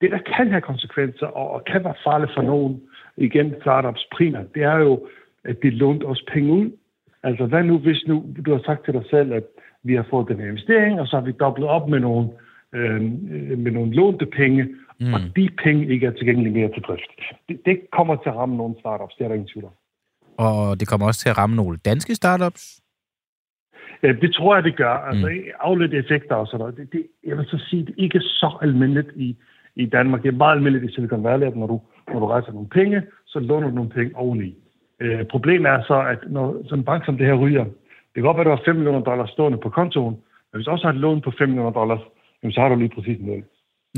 [0.00, 2.80] Det, der kan have konsekvenser og kan være farligt for nogen,
[3.16, 5.06] igen startups primært, det er jo,
[5.44, 6.70] at de lånt os penge ud.
[7.22, 9.44] Altså hvad nu, hvis nu du har sagt til dig selv, at
[9.82, 12.28] vi har fået den her investering, og så har vi dobblet op med nogle,
[12.72, 13.02] øh,
[13.58, 14.68] med nogle lånte penge,
[15.00, 15.14] mm.
[15.14, 17.10] og de penge ikke er tilgængelige mere til drift.
[17.48, 19.72] Det, det kommer til at ramme nogle startups, det er der ingen tvivl om.
[20.46, 22.82] Og det kommer også til at ramme nogle danske startups?
[24.02, 24.94] Det tror jeg, det gør.
[25.08, 25.50] Altså, mm.
[25.60, 26.76] afledte effekter og sådan noget.
[26.76, 29.36] Det, det, jeg vil så sige, det er ikke så almindeligt i,
[29.76, 30.22] i Danmark.
[30.22, 31.80] Det er meget almindeligt i Silicon Valley, at når du,
[32.12, 34.54] når du rejser nogle penge, så låner du nogle penge oveni.
[35.00, 38.22] Øh, problemet er så, at når sådan en bank som det her ryger, det kan
[38.22, 40.14] godt være, at du har 5 millioner dollars stående på kontoen,
[40.48, 42.00] men hvis du også har et lån på 5 millioner dollars,
[42.50, 43.42] så har du lige præcis nul.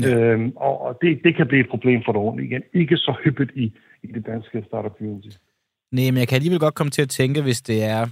[0.01, 0.19] Ja.
[0.19, 2.63] Øhm, og og det, det kan blive et problem for dig igen.
[2.73, 5.29] Ikke så hyppigt i, i det danske startup community.
[5.95, 8.07] Nej, men jeg kan alligevel godt komme til at tænke, hvis det er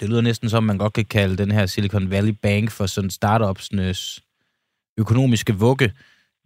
[0.00, 3.10] Det lyder næsten som, man godt kan kalde den her Silicon Valley Bank for sådan
[3.10, 4.20] startupsnes
[4.98, 5.92] økonomiske vugge.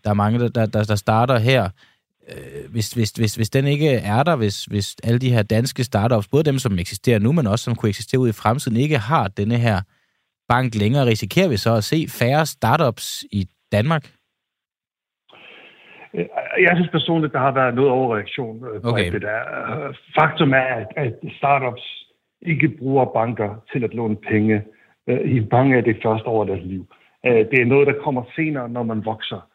[0.05, 1.69] Der er mange, der, der, der starter her.
[2.29, 5.85] Øh, hvis, hvis, hvis, hvis den ikke er der, hvis, hvis alle de her danske
[5.85, 8.99] startups, både dem, som eksisterer nu, men også som kunne eksistere ud i fremtiden, ikke
[8.99, 9.81] har denne her
[10.49, 14.13] bank længere, risikerer vi så at se færre startups i Danmark?
[16.15, 16.27] Øh,
[16.59, 19.13] jeg synes personligt, der har været noget overreaktion på okay.
[19.13, 19.39] det der.
[20.19, 22.07] Faktum er, at, at startups
[22.43, 24.63] ikke bruger banker til at låne penge
[25.07, 26.87] øh, i bange af det første år af deres liv.
[27.27, 29.49] Øh, det er noget, der kommer senere, når man vokser.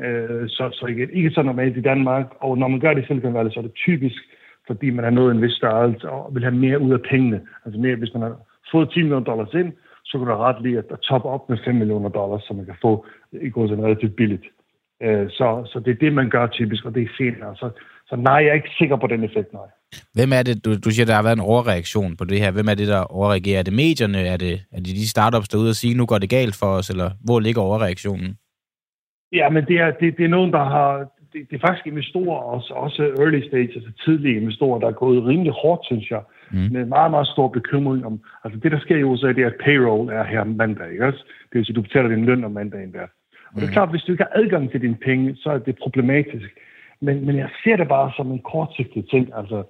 [0.00, 3.06] Øh, så, så ikke, ikke så normalt i Danmark, og når man gør det i
[3.06, 4.22] Silicon Valley, så er det typisk,
[4.66, 7.40] fordi man har nået en vis størrelse og vil have mere ud af pengene.
[7.64, 8.36] Altså mere, hvis man har
[8.72, 9.72] fået 10 millioner dollars ind,
[10.04, 12.66] så kan du ret lige at, at toppe op med 5 millioner dollars, så man
[12.66, 14.46] kan få i går sådan relativt billigt.
[15.04, 17.56] Øh, så, så det er det, man gør typisk, og det er senere.
[17.56, 17.70] Så,
[18.08, 19.68] så nej, jeg er ikke sikker på den effekt, nej.
[20.14, 22.50] Hvem er det, du, du siger, der har været en overreaktion på det her.
[22.50, 23.58] Hvem er det, der overreagerer?
[23.58, 24.18] Er det medierne?
[24.18, 26.56] Er det, er det de startups, der er ude og sige, nu går det galt
[26.60, 26.90] for os?
[26.90, 28.36] Eller hvor ligger overreaktionen?
[29.32, 30.88] Ja, men det er, det, det er nogen, der har...
[31.32, 35.24] Det, det er faktisk investorer, også, også early stage, altså tidlige investorer, der er gået
[35.24, 36.68] rimelig hårdt, synes jeg, mm.
[36.72, 38.20] med meget, meget stor bekymring om...
[38.44, 41.22] Altså det, der sker i USA, det er, at payroll er her mandag, ikke også?
[41.28, 43.06] Det vil sige, du betaler din løn om mandagen der.
[43.54, 43.72] Og det er mm.
[43.72, 46.50] klart, hvis du ikke har adgang til dine penge, så er det problematisk.
[47.00, 49.30] Men, men jeg ser det bare som en kortsigtet ting.
[49.36, 49.62] Altså,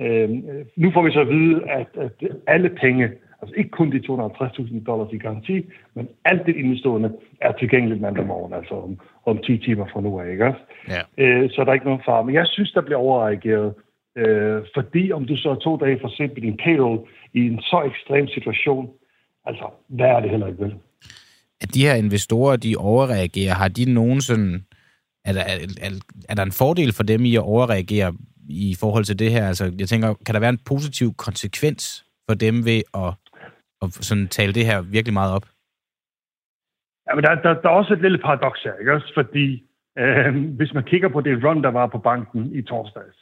[0.00, 0.30] øh,
[0.76, 2.12] nu får vi så at vide, at, at
[2.46, 3.04] alle penge,
[3.42, 8.26] altså ikke kun de 250.000 dollars i garanti, men alt det indestående er tilgængeligt mandag
[8.26, 10.60] morgen, altså om, om 10 timer fra nu af, ikke også?
[10.88, 11.24] Ja.
[11.24, 12.22] Øh, så der er ikke nogen far.
[12.22, 13.74] Men jeg synes, der bliver overreageret,
[14.16, 17.00] øh, fordi om du så er to dage for sent med din payroll
[17.34, 18.90] i en så ekstrem situation,
[19.46, 20.74] altså, hvad er det heller ikke vel?
[21.64, 24.64] At de her investorer, de overreagerer, har de nogen sådan
[25.28, 25.44] er der,
[25.86, 25.90] er,
[26.28, 28.12] er der en fordel for dem i at overreagere
[28.48, 29.48] i forhold til det her?
[29.48, 31.82] Altså, jeg tænker, kan der være en positiv konsekvens
[32.28, 33.10] for dem ved at,
[33.82, 35.46] at sådan tale det her virkelig meget op?
[37.06, 39.10] Ja, men der, der, der er også et lille paradoks her, ikke også?
[39.14, 39.46] Fordi
[39.98, 43.18] øh, hvis man kigger på det run, der var på banken i torsdags,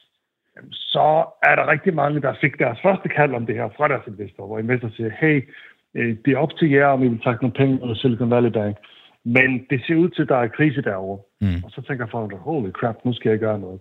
[0.70, 1.06] så
[1.42, 4.46] er der rigtig mange, der fik deres første kald om det her fra deres investorer,
[4.46, 5.48] hvor investorer siger, hey,
[5.94, 8.30] øh, det er op til jer, om I vil tage nogle penge ud af Silicon
[8.30, 8.76] Valley Bank.
[9.24, 11.22] Men det ser ud til, at der er krise derovre.
[11.40, 11.64] Mm.
[11.64, 13.80] Og så tænker folk, holy crap, nu skal jeg gøre noget.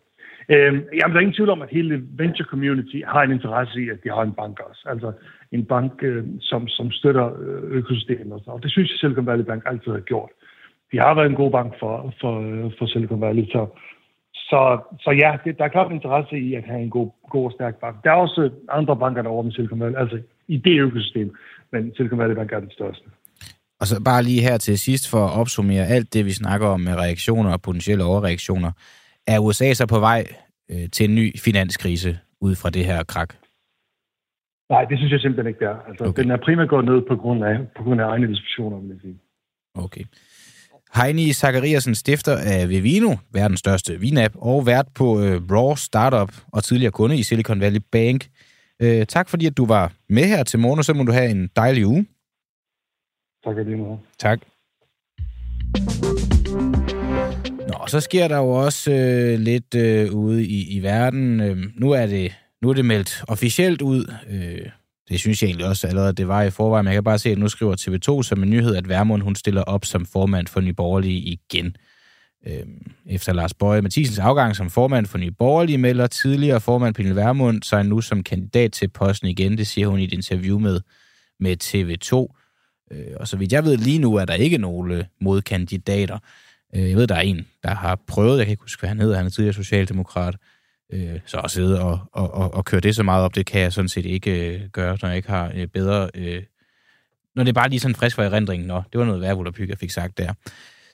[0.49, 3.89] Øhm, jamen, der er ingen tvivl om, at hele venture community har en interesse i,
[3.89, 4.83] at de har en bank også.
[4.89, 5.11] Altså
[5.51, 8.33] en bank, øh, som, som støtter øh, økosystemet.
[8.33, 10.29] Og, og det synes jeg, Silicon Valley Bank altid har gjort.
[10.91, 13.45] De har været en god bank for, for, øh, for Silicon Valley.
[13.45, 13.67] Så,
[14.33, 17.51] så, så ja, det, der er klart interesse i at have en god, god og
[17.51, 17.95] stærk bank.
[18.03, 20.19] Der er også andre banker derovre med Silicon Valley, altså
[20.55, 21.35] i det økosystem,
[21.71, 23.05] men Silicon Valley Bank er den største.
[23.79, 26.79] Og så bare lige her til sidst for at opsummere alt det, vi snakker om
[26.79, 28.71] med reaktioner og potentielle overreaktioner.
[29.27, 30.21] Er USA så på vej
[30.71, 33.35] øh, til en ny finanskrise ud fra det her krak?
[34.69, 35.79] Nej, det synes jeg simpelthen ikke, det er.
[35.89, 36.23] Altså, okay.
[36.23, 38.99] Den er primært gået ned på grund af, på grund af egne diskussioner, vil jeg
[39.01, 39.17] sige.
[39.75, 40.03] Okay.
[40.95, 46.63] Heini Zachariasen, stifter af Vivino, verdens største vinapp, og vært på øh, Raw Startup og
[46.63, 48.27] tidligere kunde i Silicon Valley Bank.
[48.81, 51.31] Øh, tak fordi, at du var med her til morgen, og så må du have
[51.31, 52.05] en dejlig uge.
[53.45, 53.99] Tak lige meget.
[54.19, 54.39] Tak.
[57.67, 61.41] Nå, så sker der jo også øh, lidt øh, ude i, i verden.
[61.41, 64.13] Øh, nu, er det, nu er det meldt officielt ud.
[64.29, 64.69] Øh,
[65.09, 66.83] det synes jeg egentlig også allerede, det var i forvejen.
[66.83, 69.35] Men jeg kan bare se, at nu skriver TV2 som en nyhed, at Værmund hun
[69.35, 71.65] stiller op som formand for Nye Borgerlige igen.
[71.65, 71.73] Øh,
[72.47, 77.15] Øhm, efter Lars Bøje Mathisens afgang som formand for Nye Borgerlige, melder tidligere formand Pernille
[77.15, 79.57] Værmund sig nu som kandidat til posten igen.
[79.57, 80.79] Det siger hun i et interview med,
[81.39, 82.37] med TV2.
[82.91, 86.17] Øh, og så vidt jeg ved lige nu, er der ikke nogen modkandidater.
[86.75, 88.99] Øh, jeg ved, der er en, der har prøvet, jeg kan ikke huske, hvad han
[88.99, 90.35] hedder, han er tidligere socialdemokrat,
[90.93, 93.61] øh, så at sidde og, og, og, og køre det så meget op, det kan
[93.61, 96.09] jeg sådan set ikke øh, gøre, når jeg ikke har øh, bedre...
[96.15, 96.43] Øh,
[97.35, 98.67] når det er bare lige sådan frisk for erindringen.
[98.67, 100.33] Nå, det var noget værd, jeg fik sagt der.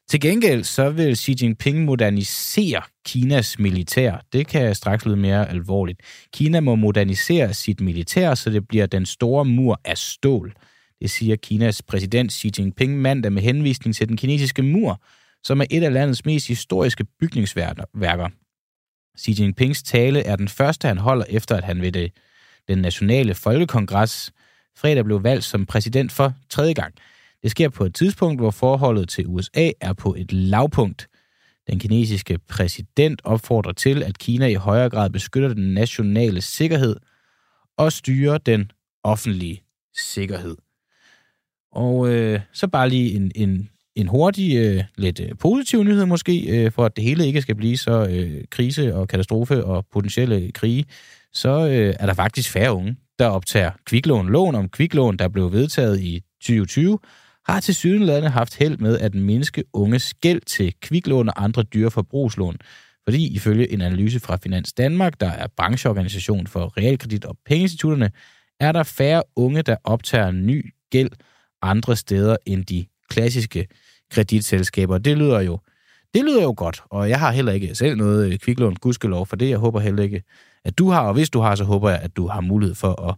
[0.09, 4.25] Til gengæld så vil Xi Jinping modernisere Kinas militær.
[4.33, 6.01] Det kan straks lyde mere alvorligt.
[6.33, 10.53] Kina må modernisere sit militær, så det bliver den store mur af stål.
[11.01, 15.01] Det siger Kinas præsident Xi Jinping mandag med henvisning til den kinesiske mur,
[15.43, 18.29] som er et af landets mest historiske bygningsværker.
[19.19, 22.11] Xi Jinpings tale er den første, han holder efter, at han ved det,
[22.67, 24.31] den nationale folkekongres
[24.77, 26.93] fredag blev valgt som præsident for tredje gang.
[27.43, 31.07] Det sker på et tidspunkt, hvor forholdet til USA er på et lavpunkt.
[31.67, 36.95] Den kinesiske præsident opfordrer til, at Kina i højere grad beskytter den nationale sikkerhed
[37.77, 38.71] og styrer den
[39.03, 39.63] offentlige
[39.95, 40.55] sikkerhed.
[41.71, 46.47] Og øh, så bare lige en, en, en hurtig, øh, lidt øh, positiv nyhed måske,
[46.47, 50.51] øh, for at det hele ikke skal blive så øh, krise og katastrofe og potentielle
[50.51, 50.85] krige,
[51.33, 54.29] så øh, er der faktisk færre unge, der optager kviklån.
[54.29, 56.99] Lån om kviklån, der blev vedtaget i 2020,
[57.47, 61.91] har til sydenladende haft held med at mindske unges gæld til kviklån og andre dyre
[61.91, 62.57] forbrugslån.
[63.03, 68.11] Fordi ifølge en analyse fra Finans Danmark, der er brancheorganisation for realkredit og pengeinstitutterne,
[68.59, 71.09] er der færre unge, der optager ny gæld
[71.61, 73.67] andre steder end de klassiske
[74.11, 74.97] kreditselskaber.
[74.97, 75.59] Det lyder jo
[76.13, 79.35] det lyder jo godt, og jeg har heller ikke selv noget øh, kviklån, gudskelov for
[79.35, 79.49] det.
[79.49, 80.23] Jeg håber heller ikke,
[80.65, 83.09] at du har, og hvis du har, så håber jeg, at du har mulighed for
[83.09, 83.15] at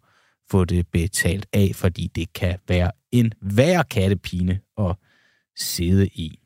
[0.51, 4.95] få det betalt af, fordi det kan være en værre kattepine at
[5.57, 6.39] sidde i.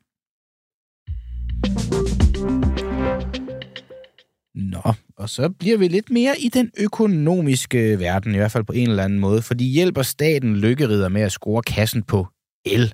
[4.56, 8.74] Nå, og så bliver vi lidt mere i den økonomiske verden, i hvert fald på
[8.74, 12.28] en eller anden måde, fordi hjælper staten lykkerider med at score kassen på
[12.66, 12.94] el.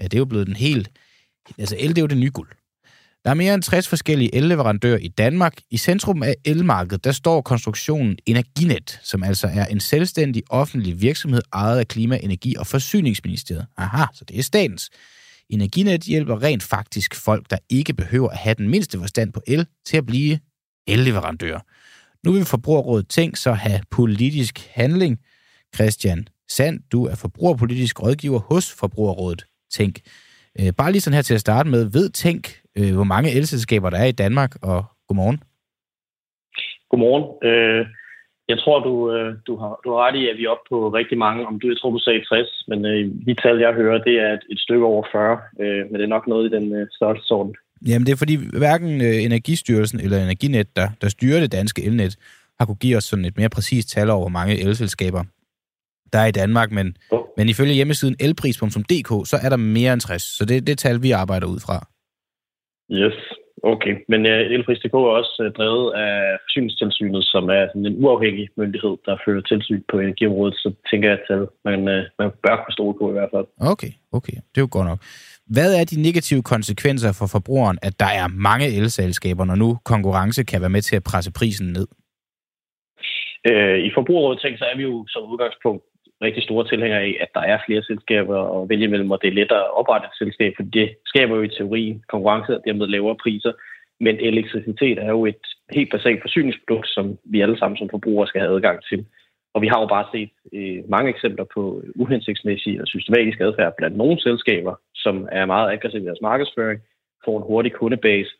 [0.00, 0.90] Ja, det er jo blevet den helt...
[1.58, 2.48] Altså el, det er jo det nye guld.
[3.24, 5.54] Der er mere end 60 forskellige elleverandører i Danmark.
[5.70, 11.42] I centrum af elmarkedet, der står konstruktionen Energinet, som altså er en selvstændig offentlig virksomhed
[11.52, 13.66] ejet af Klima-, Energi- og Forsyningsministeriet.
[13.76, 14.90] Aha, så det er statens.
[15.50, 19.66] Energinet hjælper rent faktisk folk, der ikke behøver at have den mindste forstand på el,
[19.86, 20.38] til at blive
[20.86, 21.58] elleverandør.
[22.24, 25.18] Nu vil Forbrugerrådet tænke så have politisk handling.
[25.74, 30.00] Christian Sand, du er forbrugerpolitisk rådgiver hos Forbrugerrådet Tænk.
[30.60, 33.90] Øh, bare lige sådan her til at starte med, ved Tænk, øh, hvor mange elselskaber
[33.90, 35.40] der er i Danmark, og godmorgen.
[36.90, 37.24] Godmorgen.
[37.48, 37.86] Øh,
[38.48, 40.78] jeg tror, du, øh, du, har, du har ret i, at vi er oppe på
[40.88, 41.46] rigtig mange.
[41.46, 44.30] Om du, jeg tror, du sagde 60, men øh, de tal, jeg hører, det er
[44.38, 47.54] et, et stykke over 40, øh, men det er nok noget i den øh, størrelsesorden.
[47.88, 52.16] Jamen, det er fordi hverken øh, Energistyrelsen eller Energinet, der, der styrer det danske elnet,
[52.58, 55.22] har kunne give os sådan et mere præcist tal over, hvor mange elselskaber
[56.12, 57.20] der er i Danmark, men, oh.
[57.36, 61.02] men ifølge hjemmesiden elpris.dk, så er der mere end 60, så det er det tal,
[61.02, 61.86] vi arbejder ud fra.
[62.92, 63.16] Yes,
[63.62, 63.94] okay.
[64.08, 68.94] Men uh, Elpris.dk er også uh, drevet af Forsyningstilsynet, som er sådan en uafhængig myndighed,
[69.06, 72.98] der fører tilsyn på energiområdet, så tænker jeg, at man, uh, man bør kunne stole
[72.98, 73.46] på i hvert fald.
[73.72, 74.36] Okay, okay.
[74.50, 75.00] Det er jo godt nok.
[75.46, 80.44] Hvad er de negative konsekvenser for forbrugeren, at der er mange elselskaber, når nu konkurrence
[80.44, 81.86] kan være med til at presse prisen ned?
[83.50, 85.84] Uh, I forbrugerrådet tænker så er vi jo som udgangspunkt
[86.22, 89.38] rigtig store tilhængere af, at der er flere selskaber at vælge mellem, og det er
[89.40, 93.16] lettere at oprette et selskab, for det skaber jo i teorien konkurrence og dermed lavere
[93.22, 93.52] priser.
[94.00, 98.40] Men elektricitet er jo et helt basalt forsyningsprodukt, som vi alle sammen som forbrugere skal
[98.40, 99.06] have adgang til.
[99.54, 103.96] Og vi har jo bare set øh, mange eksempler på uhensigtsmæssig og systematisk adfærd blandt
[103.96, 106.80] nogle selskaber, som er meget aggressive i deres markedsføring,
[107.24, 108.30] får en hurtig kundebase,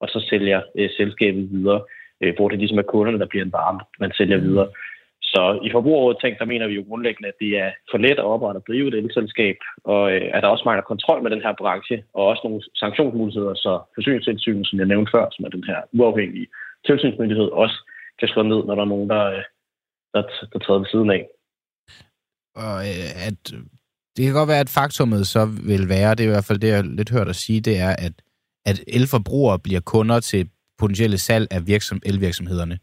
[0.00, 1.82] og så sælger øh, selskabet videre,
[2.20, 4.68] øh, hvor det ligesom er kunderne, der bliver en varme, man sælger videre.
[5.34, 8.30] Så i forbrugerrådet tænk, der mener vi jo grundlæggende, at det er for let at
[8.34, 9.56] oprette og drive et elselskab,
[9.92, 13.54] og øh, at der også mangler kontrol med den her branche, og også nogle sanktionsmuligheder,
[13.54, 16.46] så forsyningstilsynet, som jeg nævnte før, som er den her uafhængige
[16.86, 17.76] tilsynsmyndighed, også
[18.18, 19.42] kan slå ned, når der er nogen, der, øh,
[20.14, 21.22] der, der træder ved siden af.
[22.64, 23.40] Og øh, at
[24.14, 26.68] det kan godt være, at faktummet så vil være, det er i hvert fald det,
[26.68, 28.14] jeg lidt hørt at sige, det er, at,
[28.70, 32.78] at elforbrugere bliver kunder til potentielle salg af virksom, elvirksomhederne.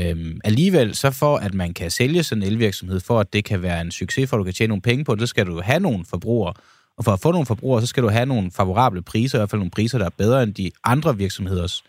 [0.00, 3.62] Øhm, alligevel, så for at man kan sælge sådan en elvirksomhed, for at det kan
[3.62, 5.60] være en succes, for at du kan tjene nogle penge på det, så skal du
[5.60, 6.54] have nogle forbrugere.
[6.96, 9.50] Og for at få nogle forbrugere, så skal du have nogle favorable priser, i hvert
[9.50, 11.84] fald nogle priser, der er bedre end de andre virksomheders.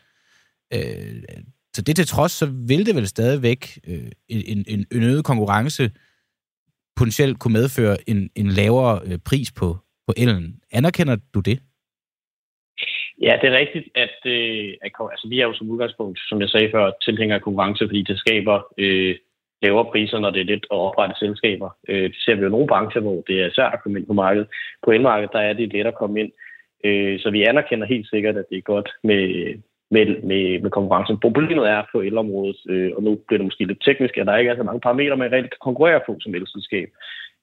[0.73, 1.23] Øh,
[1.75, 5.91] så det til trods, så vil det vel stadigvæk øh, en, en, en øget konkurrence
[6.95, 10.59] potentielt kunne medføre en, en lavere øh, pris på, på elen.
[10.71, 11.59] Anerkender du det?
[13.21, 16.49] Ja, det er rigtigt, at, øh, at altså, vi er jo som udgangspunkt, som jeg
[16.49, 19.15] sagde før, tilhængere af konkurrence, fordi det skaber øh,
[19.61, 21.69] lavere priser, når det er lidt at oprette selskaber.
[21.89, 24.13] Øh, det ser vi jo nogle brancher, hvor det er svært at komme ind på
[24.13, 24.47] markedet.
[24.83, 26.31] På elmarkedet, der er det let at komme ind.
[26.83, 29.23] Øh, så vi anerkender helt sikkert, at det er godt med,
[29.91, 31.17] med, med, med konkurrence.
[31.21, 34.51] Problemet er på elområdet, øh, og nu bliver det måske lidt teknisk, at der ikke
[34.51, 36.89] er så mange parametre, man rent kan konkurrere på som elselskab.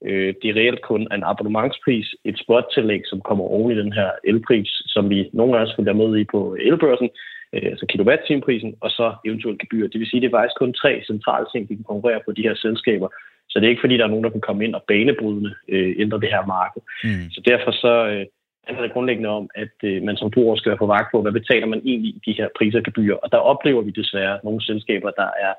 [0.07, 4.11] Øh, det er reelt kun en abonnementspris, et spottillæg, som kommer oven i den her
[4.25, 7.09] elpris, som vi nogle gange følger med i på elbørsen,
[7.53, 9.88] øh, altså kilowatt-timeprisen, og så eventuelt gebyr.
[9.88, 12.33] Det vil sige, at det er faktisk kun tre centrale ting, vi kan konkurrere på
[12.33, 13.09] de her selskaber.
[13.51, 15.95] Så det er ikke fordi, der er nogen, der kan komme ind og banebrydende øh,
[15.99, 16.83] ændre det her marked.
[17.05, 17.31] Mm.
[17.31, 18.27] Så derfor så øh,
[18.67, 21.33] handler det grundlæggende om, at øh, man som bruger skal være på vagt på, hvad
[21.33, 23.15] betaler man egentlig i de her priser og gebyr.
[23.15, 25.53] Og der oplever vi desværre nogle selskaber, der er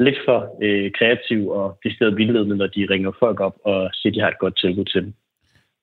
[0.00, 4.14] lidt for øh, kreativ og decideret vildledende, når de ringer folk op og siger, at
[4.14, 5.14] de har et godt tilbud til dem.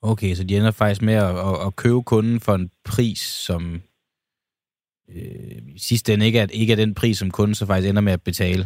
[0.01, 3.81] Okay, så de ender faktisk med at, at, at købe kunden for en pris, som
[5.15, 8.13] øh, sidst ende ikke er, ikke er den pris, som kunden så faktisk ender med
[8.13, 8.63] at betale.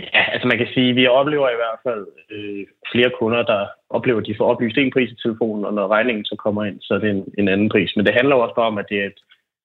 [0.00, 3.66] Ja, altså man kan sige, at vi oplever i hvert fald øh, flere kunder, der
[3.90, 6.80] oplever, at de får oplyst en pris i telefonen, og når regningen så kommer ind,
[6.80, 7.90] så er det en, en anden pris.
[7.96, 9.20] Men det handler også bare om, at det er et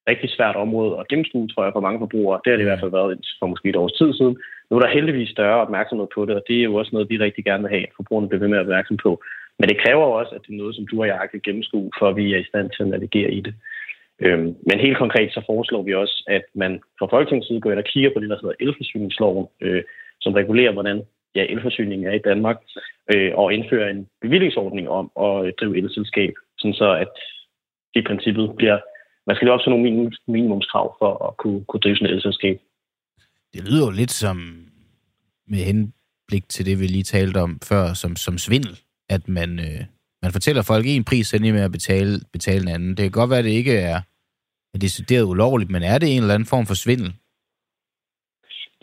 [0.07, 2.41] rigtig svært område at gennemskue, tror jeg, for mange forbrugere.
[2.43, 4.37] Det har det i hvert fald været for måske et års tid siden.
[4.69, 7.17] Nu er der heldigvis større opmærksomhed på det, og det er jo også noget, vi
[7.17, 9.11] rigtig gerne vil have, at forbrugerne bliver ved med at være opmærksom på.
[9.59, 12.05] Men det kræver også, at det er noget, som du og jeg kan gennemskue, for
[12.09, 13.53] at vi er i stand til at navigere i det.
[14.25, 17.79] Øhm, men helt konkret så foreslår vi også, at man fra Folketingets side går ind
[17.79, 19.83] og kigger på det, der hedder elforsyningsloven, øh,
[20.21, 21.01] som regulerer, hvordan
[21.35, 22.57] ja, elforsyningen er i Danmark,
[23.13, 27.11] øh, og indfører en bevillingsordning om at drive elselskab, sådan så at
[27.93, 28.79] det i princippet bliver,
[29.27, 32.57] man skal leve op til nogle minimumskrav for at kunne, kunne drive sådan et elselskab.
[33.53, 34.37] Det lyder jo lidt som,
[35.47, 39.81] med henblik til det, vi lige talte om før, som, som svindel, at man, øh,
[40.21, 42.89] man fortæller folk en pris, endelig med at betale, betale en anden.
[42.89, 44.01] Det kan godt være, at det ikke er,
[44.73, 47.13] er decideret ulovligt, men er det en eller anden form for svindel?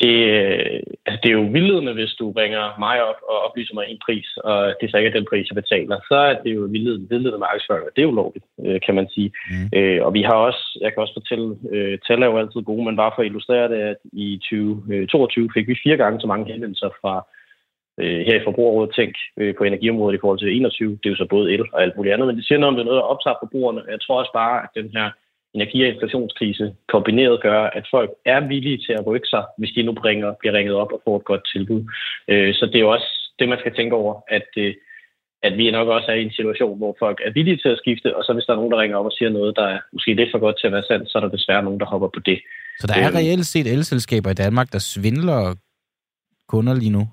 [0.02, 3.85] Det, øh, altså det er jo vildledende, hvis du ringer mig op og oplyser mig
[3.88, 5.96] en pris, og det er så ikke den pris, jeg betaler.
[6.09, 9.33] Så er det jo vildledende, vildledende markedsføring, det er jo lovligt, øh, kan man sige.
[9.50, 9.78] Mm.
[9.78, 12.85] Øh, og vi har også, jeg kan også fortælle, øh, tal er jo altid gode,
[12.85, 16.52] men bare for at illustrere det, at i 2022 fik vi fire gange så mange
[16.52, 17.14] henvendelser fra
[18.00, 20.90] øh, her i Forbrugerrådet Tænk øh, på energiområdet i forhold til 21.
[20.90, 22.76] Det er jo så både el og alt muligt andet, men det siger noget om,
[22.76, 23.83] det er noget, der optager forbrugerne.
[23.90, 25.11] Jeg tror også bare, at den her
[25.55, 29.83] energi- og inflationskrise kombineret gør, at folk er villige til at rykke sig, hvis de
[29.83, 31.83] nu bringer, bliver ringet op og får et godt tilbud.
[32.29, 34.75] Øh, så det er jo også det, man skal tænke over, at, øh,
[35.43, 38.17] at vi nok også er i en situation, hvor folk er villige til at skifte,
[38.17, 40.14] og så hvis der er nogen, der ringer op og siger noget, der er måske
[40.14, 42.21] lidt for godt til at være sandt, så er der desværre nogen, der hopper på
[42.21, 42.38] det.
[42.81, 43.17] Så der er øhm.
[43.17, 45.55] reelt set elselskaber i Danmark, der svindler
[46.49, 47.05] kunder lige nu?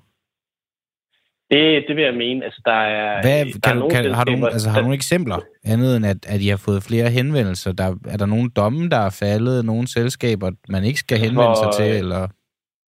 [1.52, 2.44] Det, det vil jeg mene.
[2.44, 5.00] Altså, der er, Hvad, der kan er du, kan, har, du, altså, har du nogle
[5.02, 5.38] eksempler,
[5.72, 7.72] andet end at, at I har fået flere henvendelser?
[7.72, 9.64] Der, er der nogle domme, der er faldet?
[9.64, 11.90] Nogle selskaber, man ikke skal henvende sig til?
[12.02, 12.22] Eller,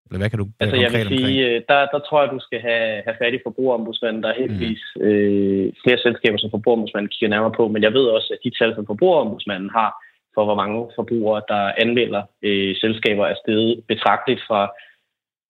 [0.05, 2.59] eller hvad kan du Altså, jeg vil sige, øh, der, der tror jeg, du skal
[2.67, 4.23] have, have fat i forbrugerombudsmanden.
[4.23, 5.01] Der er heldigvis mm.
[5.07, 8.75] øh, flere selskaber, som forbrugerombudsmanden kigger nærmere på, men jeg ved også, at de tal,
[8.75, 9.91] som forbrugerombudsmanden har,
[10.35, 14.61] for hvor mange forbrugere, der anmelder øh, selskaber, er steget betragteligt fra,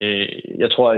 [0.04, 0.28] øh,
[0.62, 0.88] jeg tror,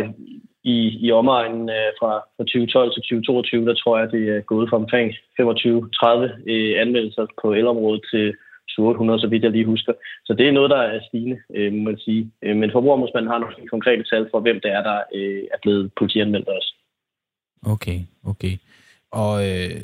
[0.74, 4.70] i, i omegnen øh, fra, fra 2012 til 2022, der tror jeg, det er gået
[4.70, 8.35] fra omkring 25-30 øh, anmeldelser på elområdet til
[8.68, 9.92] 700, så vidt jeg lige husker.
[10.26, 12.31] Så det er noget, der er stigende, øh, må man sige.
[12.42, 15.92] Øh, men forbrugerombudsmanden har nogle konkrete tal for, hvem det er, der øh, er blevet
[15.98, 16.70] politianmeldt også.
[17.74, 17.98] Okay,
[18.31, 18.55] okay.
[19.11, 19.81] Og øh,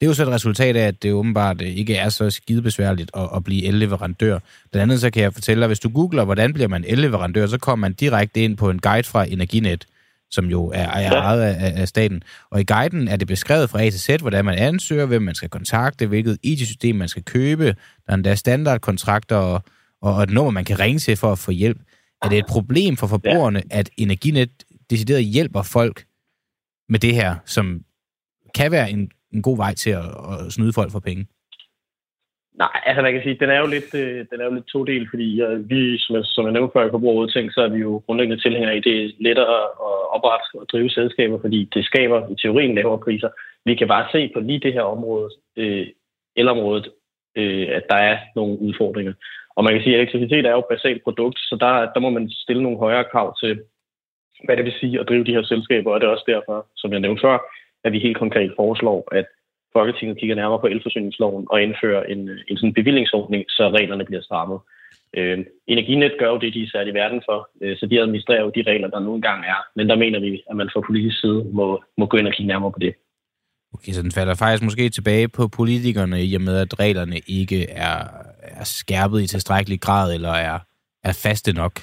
[0.00, 3.28] det er jo så et resultat af, at det åbenbart ikke er så skidebesværligt at,
[3.36, 4.38] at blive elleverandør.
[4.72, 7.58] Blandt andet så kan jeg fortælle dig, hvis du googler, hvordan bliver man elleverandør, så
[7.58, 9.86] kommer man direkte ind på en guide fra Energinet,
[10.30, 12.22] som jo er, er ejet af, af staten.
[12.50, 15.34] Og i guiden er det beskrevet fra A til Z, hvordan man ansøger, hvem man
[15.34, 17.64] skal kontakte, hvilket IT-system man skal købe.
[17.64, 17.74] Der
[18.08, 19.62] er endda standardkontrakter og,
[20.02, 21.78] og et nummer, man kan ringe til for at få hjælp.
[22.22, 24.50] Er det et problem for forbrugerne, at Energinet
[24.90, 26.04] decideret hjælper folk
[26.88, 27.80] med det her, som
[28.54, 31.26] kan være en en god vej til at, at snyde folk for penge?
[32.64, 35.06] Nej, altså man kan sige, den er jo lidt, øh, den er jo lidt todel,
[35.12, 37.78] fordi øh, vi, som jeg, som jeg nævnte før i forbrugerudtænk, Tænk, så er vi
[37.78, 42.18] jo grundlæggende tilhængere i, det er lettere at oprette og drive selskaber, fordi det skaber
[42.32, 43.30] i teorien lavere priser.
[43.64, 45.86] Vi kan bare se på lige det her område, øh,
[46.36, 46.86] elområdet,
[47.36, 49.12] øh, at der er nogle udfordringer.
[49.56, 52.10] Og man kan sige, at elektricitet er jo et basalt produkt, så der, der må
[52.10, 53.60] man stille nogle højere krav til,
[54.44, 56.92] hvad det vil sige at drive de her selskaber, og det er også derfor, som
[56.92, 57.38] jeg nævnte før,
[57.84, 59.26] at vi helt konkret foreslår, at
[59.72, 64.22] Folketinget kigger nærmere på elforsyningsloven og indfører en, øh, en sådan bevillingsordning, så reglerne bliver
[64.22, 64.58] strammet.
[65.16, 68.42] Øh, Energinet gør jo det, de er sat i verden for, øh, så de administrerer
[68.42, 69.58] jo de regler, der nu engang er.
[69.76, 72.48] Men der mener vi, at man fra politisk side må, må gå ind og kigge
[72.48, 72.94] nærmere på det.
[73.74, 77.70] Okay, så den falder faktisk måske tilbage på politikerne, i og med, at reglerne ikke
[77.70, 77.98] er,
[78.42, 80.58] er skærpet i tilstrækkelig grad, eller er,
[81.04, 81.74] er faste nok?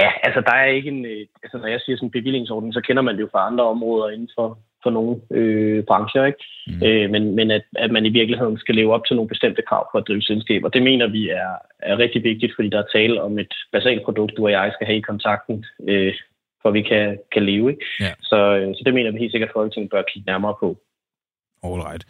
[0.00, 1.04] Ja, altså der er ikke en...
[1.04, 3.64] Øh, altså når jeg siger sådan en bevillingsordning, så kender man det jo fra andre
[3.64, 6.44] områder inden for, for nogle øh, brancher, ikke?
[6.66, 6.82] Mm.
[6.86, 9.88] Øh, men, men at, at man i virkeligheden skal leve op til nogle bestemte krav
[9.92, 13.22] for at drive selskaber, det mener vi er, er rigtig vigtigt, fordi der er tale
[13.22, 16.14] om et basalt produkt, du og jeg skal have i kontakten, øh,
[16.62, 17.84] for vi kan, kan leve, ikke?
[18.00, 18.12] Ja.
[18.22, 20.68] Så, øh, så det mener vi helt sikkert, at Folketinget bør kigge nærmere på.
[21.62, 22.04] All right.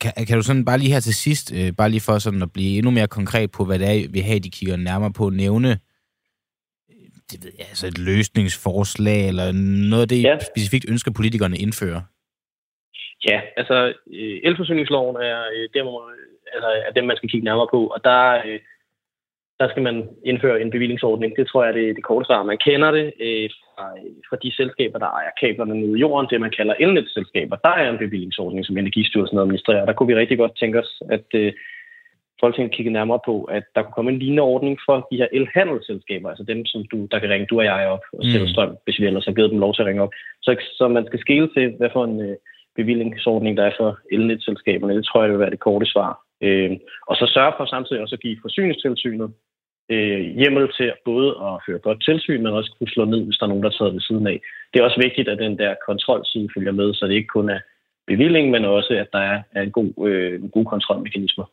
[0.00, 2.52] Kan, kan du sådan bare lige her til sidst, øh, bare lige for sådan at
[2.52, 5.78] blive endnu mere konkret på, hvad det er, vi har, de kigger nærmere på, nævne
[7.32, 9.48] det ved jeg, altså et løsningsforslag, eller
[9.90, 10.38] noget af det, ja.
[10.50, 12.02] specifikt ønsker politikerne indføre?
[13.30, 13.76] Ja, altså
[14.18, 15.94] øh, elforsyningsloven er, øh, det, man,
[16.54, 18.60] altså, er dem, man skal kigge nærmere på, og der, øh,
[19.60, 21.36] der skal man indføre en bevillingsordning.
[21.36, 22.42] Det tror jeg, det er det korte svar.
[22.42, 23.06] Man kender det
[23.74, 23.86] fra,
[24.28, 27.56] fra de selskaber, der ejer kablerne nede i jorden, det man kalder elnetselskaber.
[27.56, 29.84] Der er en bevillingsordning, som Energistyrelsen administrerer.
[29.86, 31.28] Der kunne vi rigtig godt tænke os, at
[32.42, 36.28] Folketinget kigge nærmere på, at der kunne komme en lignende ordning for de her elhandelsselskaber,
[36.28, 38.52] altså dem, som du, der kan ringe du og jeg op og sætte mm.
[38.52, 40.12] strøm, hvis vi ellers har givet dem lov til at ringe op.
[40.42, 42.36] Så, så man skal skille til, hvad for en øh,
[42.76, 44.96] bevillingsordning der er for elnetselskaberne.
[44.96, 46.10] Det tror jeg, det vil være det korte svar.
[46.40, 46.70] Øh,
[47.08, 49.32] og så sørge for samtidig også at give forsyningstilsynet
[49.90, 53.44] øh, hjemmel til både at føre godt tilsyn, men også kunne slå ned, hvis der
[53.46, 54.40] er nogen, der sidder ved siden af.
[54.70, 57.60] Det er også vigtigt, at den der kontrolside følger med, så det ikke kun er
[58.06, 61.44] bevilling, men også, at der er, er en, god, øh, en god kontrolmekanismer.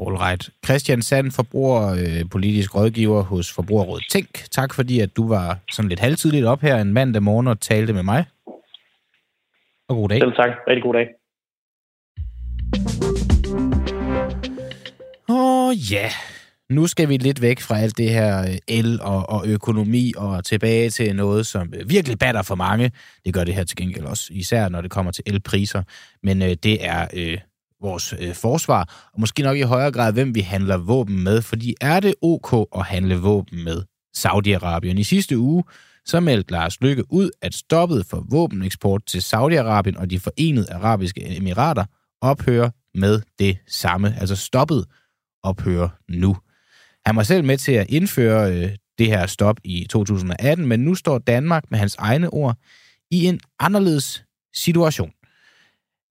[0.00, 0.50] All right.
[0.64, 4.28] Christian Sand, forbruger, øh, politisk rådgiver hos Forbrugerrådet Tænk.
[4.50, 7.92] Tak fordi, at du var sådan lidt halvtidligt op her en mandag morgen og talte
[7.92, 8.24] med mig.
[9.88, 10.18] Og god dag.
[10.20, 10.50] Selv tak.
[10.68, 11.08] Rigtig god dag.
[15.28, 16.08] Åh oh, ja,
[16.70, 20.44] nu skal vi lidt væk fra alt det her øh, el og, og økonomi og
[20.44, 22.92] tilbage til noget, som øh, virkelig batter for mange.
[23.24, 25.82] Det gør det her til gengæld også, især når det kommer til elpriser.
[26.22, 27.38] Men øh, det er øh,
[27.82, 31.42] vores øh, forsvar, og måske nok i højere grad, hvem vi handler våben med.
[31.42, 33.82] Fordi er det ok at handle våben med
[34.16, 34.98] Saudi-Arabien?
[34.98, 35.64] I sidste uge
[36.04, 41.36] så meldte Lars Lykke ud, at stoppet for våbeneksport til Saudi-Arabien og de forenede arabiske
[41.36, 41.84] emirater
[42.20, 44.16] ophører med det samme.
[44.20, 44.86] Altså stoppet
[45.42, 46.36] ophører nu.
[47.06, 50.94] Han var selv med til at indføre øh, det her stop i 2018, men nu
[50.94, 52.56] står Danmark med hans egne ord
[53.10, 54.24] i en anderledes
[54.54, 55.12] situation.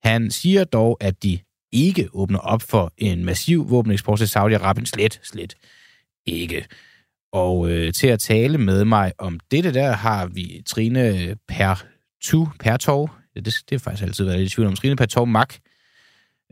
[0.04, 1.40] Han siger dog, at de
[1.72, 4.86] ikke åbner op for en massiv våbeneksport til Saudi-Arabien.
[4.86, 5.56] Slet, slet
[6.26, 6.66] ikke.
[7.32, 13.10] Og øh, til at tale med mig om dette der, har vi Trine Pertu, Pertov.
[13.36, 14.76] Det, det er faktisk altid været lidt i tvivl om.
[14.76, 15.54] Trine Pertov Mak,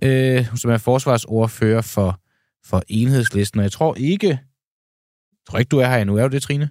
[0.03, 2.19] øh, som er forsvarsordfører for
[2.65, 3.59] for enhedslisten.
[3.59, 6.17] Og jeg tror ikke, jeg tror ikke, du er her endnu.
[6.17, 6.69] Er du det, Trine?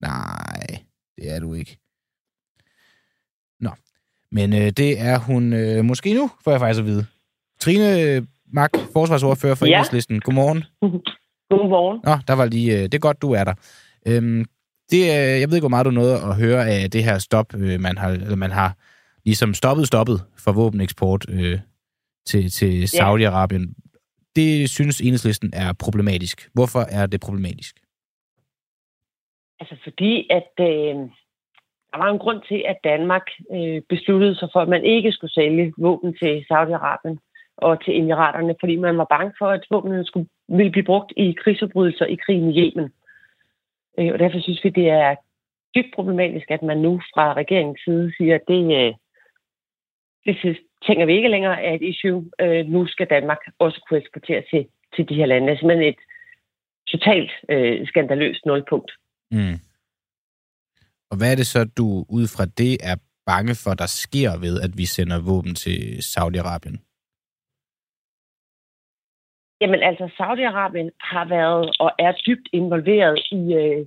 [0.00, 0.84] Nej,
[1.16, 1.78] det er du ikke.
[4.32, 7.06] Men øh, det er hun øh, måske nu, får jeg faktisk at vide.
[7.60, 9.72] Trine Mak, forsvarsordfører for ja.
[9.72, 10.20] enhedslisten.
[10.20, 10.64] Godmorgen.
[11.50, 12.00] Godmorgen.
[12.04, 13.54] Nå, der var lige, øh, det er godt, du er der.
[14.06, 14.44] Øhm,
[14.90, 17.54] det, øh, jeg ved ikke, hvor meget du nåede at høre af det her stop,
[17.54, 18.76] øh, man har, eller man har
[19.24, 21.58] ligesom stoppet stoppet for våbeneksport øh,
[22.26, 23.74] til, til Saudi-Arabien.
[24.36, 26.50] Det synes enhedslisten er problematisk.
[26.52, 27.76] Hvorfor er det problematisk?
[29.60, 30.96] Altså fordi, at øh,
[31.92, 35.32] der var en grund til, at Danmark øh, besluttede sig for, at man ikke skulle
[35.32, 37.16] sælge våben til Saudi-Arabien
[37.56, 41.32] og til Emiraterne, fordi man var bange for, at våbnene skulle, ville blive brugt i
[41.32, 42.92] krigsforbrydelser i krigen i Yemen.
[43.98, 45.14] Øh, og derfor synes vi, det er
[45.74, 48.94] dybt problematisk, at man nu fra regeringens side siger, at det, øh,
[50.26, 52.30] det tænker vi ikke længere er et issue.
[52.40, 54.66] Øh, nu skal Danmark også kunne eksportere til,
[54.96, 55.46] til de her lande.
[55.46, 56.00] Det er simpelthen et
[56.88, 58.92] totalt øh, skandaløst nulpunkt.
[59.30, 59.67] Mm.
[61.10, 62.96] Og hvad er det så, du ud fra det er
[63.26, 65.78] bange for, der sker ved, at vi sender våben til
[66.12, 66.78] Saudi-Arabien?
[69.60, 73.86] Jamen altså, Saudi-Arabien har været og er dybt involveret i øh,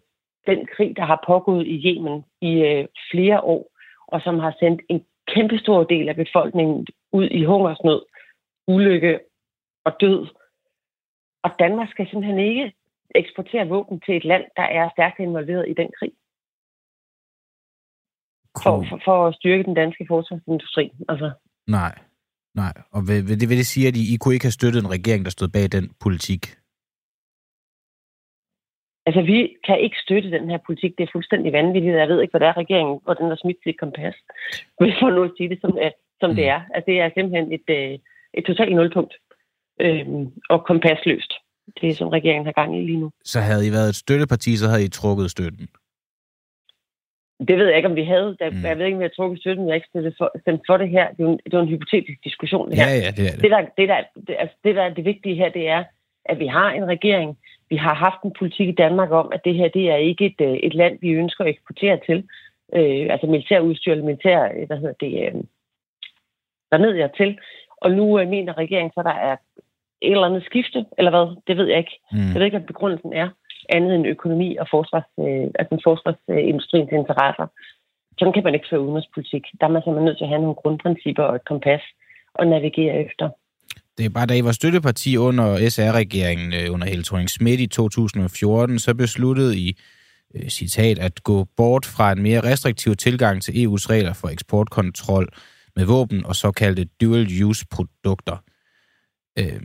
[0.50, 3.64] den krig, der har pågået i Yemen i øh, flere år,
[4.08, 8.02] og som har sendt en kæmpestor del af befolkningen ud i hungersnød,
[8.68, 9.20] ulykke
[9.86, 10.28] og død.
[11.44, 12.74] Og Danmark skal simpelthen ikke
[13.16, 16.12] eksportere våben til et land, der er stærkt involveret i den krig.
[18.64, 20.92] For, for, for at styrke den danske forsvarsindustri.
[21.10, 21.32] Altså.
[21.68, 21.96] Nej,
[22.56, 22.74] nej.
[22.92, 24.92] Og vil, vil, det, vil det sige, at I, I kunne ikke have støttet en
[24.92, 26.44] regering, der stod bag den politik?
[29.06, 29.38] Altså, vi
[29.68, 30.92] kan ikke støtte den her politik.
[30.98, 31.96] Det er fuldstændig vanvittigt.
[31.96, 34.16] Jeg ved ikke, hvad det er regeringen, hvor den er smidt sit kompas.
[34.82, 35.72] Hvis man nu at sige det, som,
[36.20, 36.36] som mm.
[36.36, 36.62] det er.
[36.74, 38.00] Altså, det er simpelthen et, øh,
[38.38, 39.14] et totalt nulpunkt.
[39.86, 41.34] Øhm, og kompasløst.
[41.82, 43.12] Det er, som regeringen har gang i lige nu.
[43.26, 45.68] Så havde I været et støtteparti, så havde I trukket støtten?
[47.48, 48.36] Det ved jeg ikke, om vi havde.
[48.40, 48.66] Der, mm.
[48.66, 49.68] Jeg ved ikke, om har trukket støtten.
[49.68, 51.08] Jeg ikke for, stemt for det her.
[51.10, 52.90] Det er, en, det er en hypotetisk diskussion, det her.
[52.90, 53.42] Ja, ja, det er det.
[53.42, 55.84] Det, der, det, der, det, altså, det, der er det vigtige her, det er,
[56.26, 57.38] at vi har en regering,
[57.70, 60.42] vi har haft en politik i Danmark om, at det her det er ikke et,
[60.42, 62.18] øh, et land, vi ønsker at eksportere til.
[62.76, 65.44] Øh, altså militærudstyr eller militær, øh, hvad hedder det, øh,
[66.72, 67.40] dernede jeg til.
[67.78, 69.36] Og nu øh, mener regeringen så, der er
[70.02, 71.36] et eller andet skifte, eller hvad?
[71.48, 72.00] Det ved jeg ikke.
[72.12, 72.18] Mm.
[72.18, 73.30] Jeg ved ikke, hvad begrundelsen er,
[73.76, 77.48] andet end økonomi og forsvars, øh, altså forsvarsindustriens interesser.
[78.18, 79.44] Sådan kan man ikke føre udenrigspolitik.
[79.60, 81.84] Der er man simpelthen nødt til at have nogle grundprincipper og et kompas
[82.40, 83.26] og navigere efter.
[83.98, 87.68] Det er bare, da I var støtteparti under SR-regeringen øh, under Helle thorning Schmidt i
[87.68, 89.78] 2014, så besluttede I,
[90.36, 95.28] øh, citat, at gå bort fra en mere restriktiv tilgang til EU's regler for eksportkontrol
[95.76, 98.38] med våben og såkaldte dual-use-produkter.
[99.40, 99.62] Øh,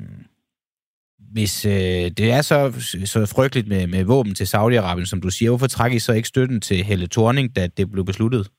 [1.32, 2.58] hvis øh, det er så,
[3.04, 6.28] så frygteligt med, med våben til Saudi-Arabien, som du siger, hvorfor trækker I så ikke
[6.28, 8.50] støtten til Helle Thorning, da det blev besluttet?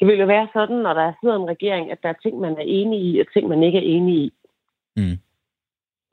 [0.00, 2.52] det vil jo være sådan, når der sidder en regering, at der er ting, man
[2.52, 4.32] er enig i, og ting, man ikke er enig i.
[4.96, 5.18] Mm.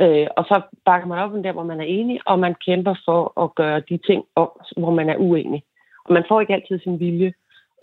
[0.01, 2.95] Øh, og så bakker man op om der, hvor man er enig, og man kæmper
[3.05, 5.63] for at gøre de ting om, hvor man er uenig.
[6.05, 7.33] Og man får ikke altid sin vilje.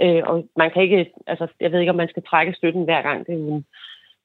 [0.01, 3.03] Øh, og man kan ikke, altså, jeg ved ikke, om man skal trække støtten hver
[3.03, 3.27] gang.
[3.27, 3.67] Det er jo en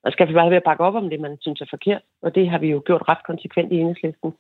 [0.06, 2.02] Og skal vi bare ved at bakke op om det, man synes er forkert.
[2.22, 4.34] Og det har vi jo gjort ret konsekvent i enhedslisten.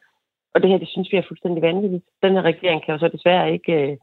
[0.53, 2.05] Og det her, det synes vi er fuldstændig vanvittigt.
[2.23, 3.97] Den her regering kan jo så desværre ikke, øh,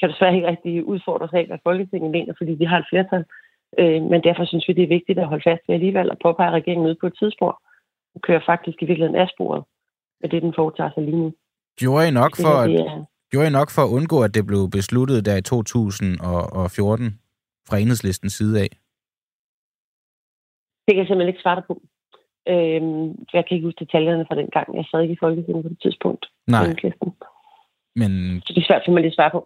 [0.00, 3.24] kan desværre ikke rigtig udfordre sig af, hvad Folketinget mener, fordi de har et flertal.
[3.78, 6.50] Øh, men derfor synes vi, det er vigtigt at holde fast ved alligevel og påpege
[6.50, 7.58] regeringen ud på et tidspunkt.
[8.12, 9.64] Den kører faktisk i virkeligheden af sporet
[10.20, 11.32] med det, den foretager sig lige nu.
[11.80, 12.70] Gjorde I nok for, at,
[13.30, 17.20] gjorde I nok for at undgå, at det blev besluttet der i 2014
[17.68, 18.68] fra enhedslistens side af?
[20.88, 21.74] Det kan jeg simpelthen ikke svare dig på.
[22.52, 24.66] Øhm, jeg kan ikke huske detaljerne fra den gang.
[24.78, 26.26] Jeg sad ikke i Folketinget på det tidspunkt.
[26.46, 26.66] Nej.
[28.00, 28.10] Men...
[28.44, 29.40] Så det er svært for mig lige at svare på.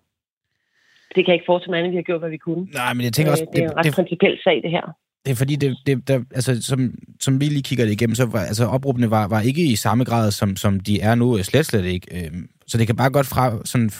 [1.14, 2.64] Det kan jeg ikke forestille mig andet, vi har gjort, hvad vi kunne.
[2.80, 3.46] Nej, men jeg tænker også...
[3.48, 4.86] Øh, det er en ret det, principiel sag, det her.
[5.24, 6.80] Det er fordi, det, det, der, altså, som,
[7.20, 10.04] som vi lige kigger det igennem, så var altså, opråbene var, var ikke i samme
[10.04, 12.06] grad, som, som de er nu, slet slet ikke.
[12.16, 13.44] Øhm, så det kan bare godt fra...
[13.64, 13.90] Sådan,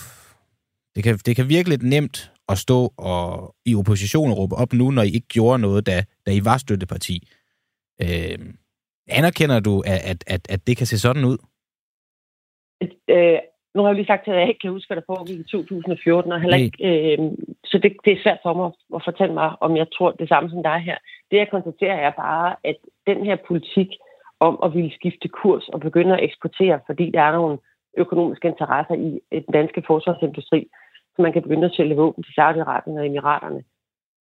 [0.95, 4.73] det, kan, det kan virke lidt nemt at stå og i opposition og råbe op
[4.73, 5.97] nu, når I ikke gjorde noget, da,
[6.27, 7.17] da I var støtteparti.
[8.05, 8.49] Øhm,
[9.19, 11.39] anerkender du, at, at, at, det kan se sådan ud?
[13.09, 13.39] Øh,
[13.75, 16.33] nu har jeg lige sagt, at jeg ikke kan huske, hvad der foregik i 2014,
[16.33, 17.19] og heller ikke, øh,
[17.65, 20.51] så det, det er svært for mig at fortælle mig, om jeg tror det samme
[20.51, 20.99] som dig her.
[21.31, 22.77] Det, jeg konstaterer, er bare, at
[23.07, 23.89] den her politik
[24.41, 27.59] om at ville skifte kurs og begynde at eksportere, fordi der er nogle
[27.99, 30.61] økonomiske interesser i den danske forsvarsindustri,
[31.17, 33.63] så man kan begynde at sælge våben til Saudi-Arabien og Emiraterne.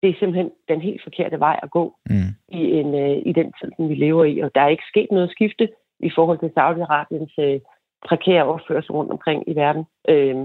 [0.02, 2.32] Det er simpelthen den helt forkerte vej at gå mm.
[2.50, 4.40] i, en, øh, i den tid, vi lever i.
[4.40, 5.70] Og der er ikke sket noget skifte
[6.00, 7.60] i forhold til Saudi-Arabiens øh,
[8.08, 10.36] prekære opførsel rundt omkring i verden, øh,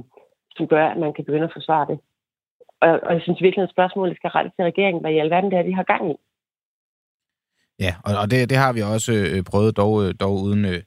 [0.57, 1.99] som gør, at man kan begynde at forsvare det.
[2.80, 5.59] Og, og jeg synes virkelig, at spørgsmålet skal rette til regeringen, hvad i alverden det
[5.59, 6.14] er, de har gang i.
[7.84, 10.80] Ja, og, og det, det har vi også øh, prøvet, dog, øh, dog uden, øh,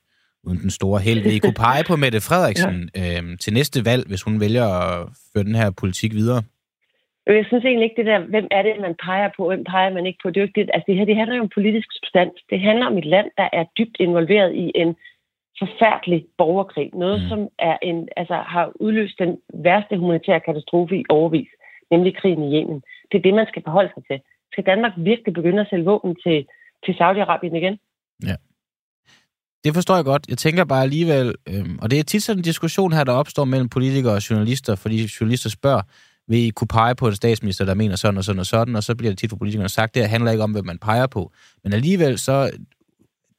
[0.48, 1.24] uden den store held.
[1.24, 3.22] Vi kunne pege på Mette Frederiksen ja.
[3.22, 6.42] øh, til næste valg, hvis hun vælger at føre den her politik videre.
[7.28, 10.06] Jeg synes egentlig ikke det der, hvem er det, man peger på, hvem peger man
[10.06, 10.30] ikke på.
[10.30, 12.36] Det, er jo ikke det, altså det her det handler jo om politisk substans.
[12.50, 14.96] Det handler om et land, der er dybt involveret i en
[15.60, 16.90] forfærdelig borgerkrig.
[16.94, 17.28] Noget, mm.
[17.30, 21.48] som er en, altså, har udløst den værste humanitære katastrofe i overvis,
[21.92, 22.82] nemlig krigen i Yemen.
[23.12, 24.20] Det er det, man skal forholde sig til.
[24.52, 26.46] Skal Danmark virkelig begynde at sælge våben til,
[26.86, 27.80] til Saudi-Arabien igen?
[28.30, 28.36] Ja.
[29.66, 30.26] Det forstår jeg godt.
[30.30, 33.46] Jeg tænker bare alligevel, øhm, og det er tit sådan en diskussion her, der opstår
[33.46, 35.82] mellem politikere og journalister, fordi journalister spørger,
[36.28, 38.84] vil I kunne pege på en statsminister, der mener sådan og sådan og sådan, og
[38.84, 41.32] så bliver det tit for politikerne sagt, det handler ikke om, hvad man peger på.
[41.64, 42.52] Men alligevel så,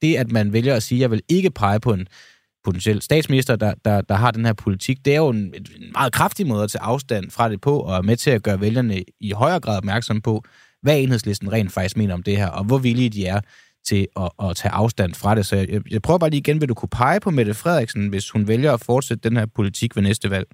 [0.01, 2.07] det at man vælger at sige, jeg vil ikke pege på en
[2.63, 6.13] potentiel statsminister, der, der, der har den her politik, det er jo en, en meget
[6.13, 9.03] kraftig måde at tage afstand fra det på, og er med til at gøre vælgerne
[9.19, 10.43] i højere grad opmærksom på,
[10.81, 13.41] hvad enhedslisten rent faktisk mener om det her, og hvor villige de er
[13.89, 15.43] til at, at tage afstand fra det.
[15.49, 18.25] Så jeg, jeg prøver bare lige igen, vil du kunne pege på Mette Frederiksen, hvis
[18.33, 20.47] hun vælger at fortsætte den her politik ved næste valg?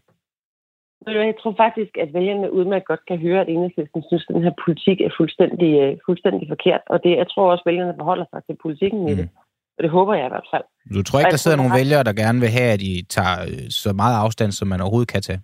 [1.08, 4.56] Jeg tror faktisk, at vælgerne udmærket godt kan høre, at enhedslisten synes, at den her
[4.66, 6.84] politik er fuldstændig, øh, fuldstændig forkert.
[6.94, 9.12] Og det, jeg tror også, at vælgerne forholder sig til politikken mm.
[9.12, 9.30] i det.
[9.78, 10.66] Og det håber jeg i hvert fald.
[10.98, 13.70] Du tror ikke, der sidder nogle vælgere, der gerne vil have, at I tager øh,
[13.82, 15.42] så meget afstand, som man overhovedet kan tage?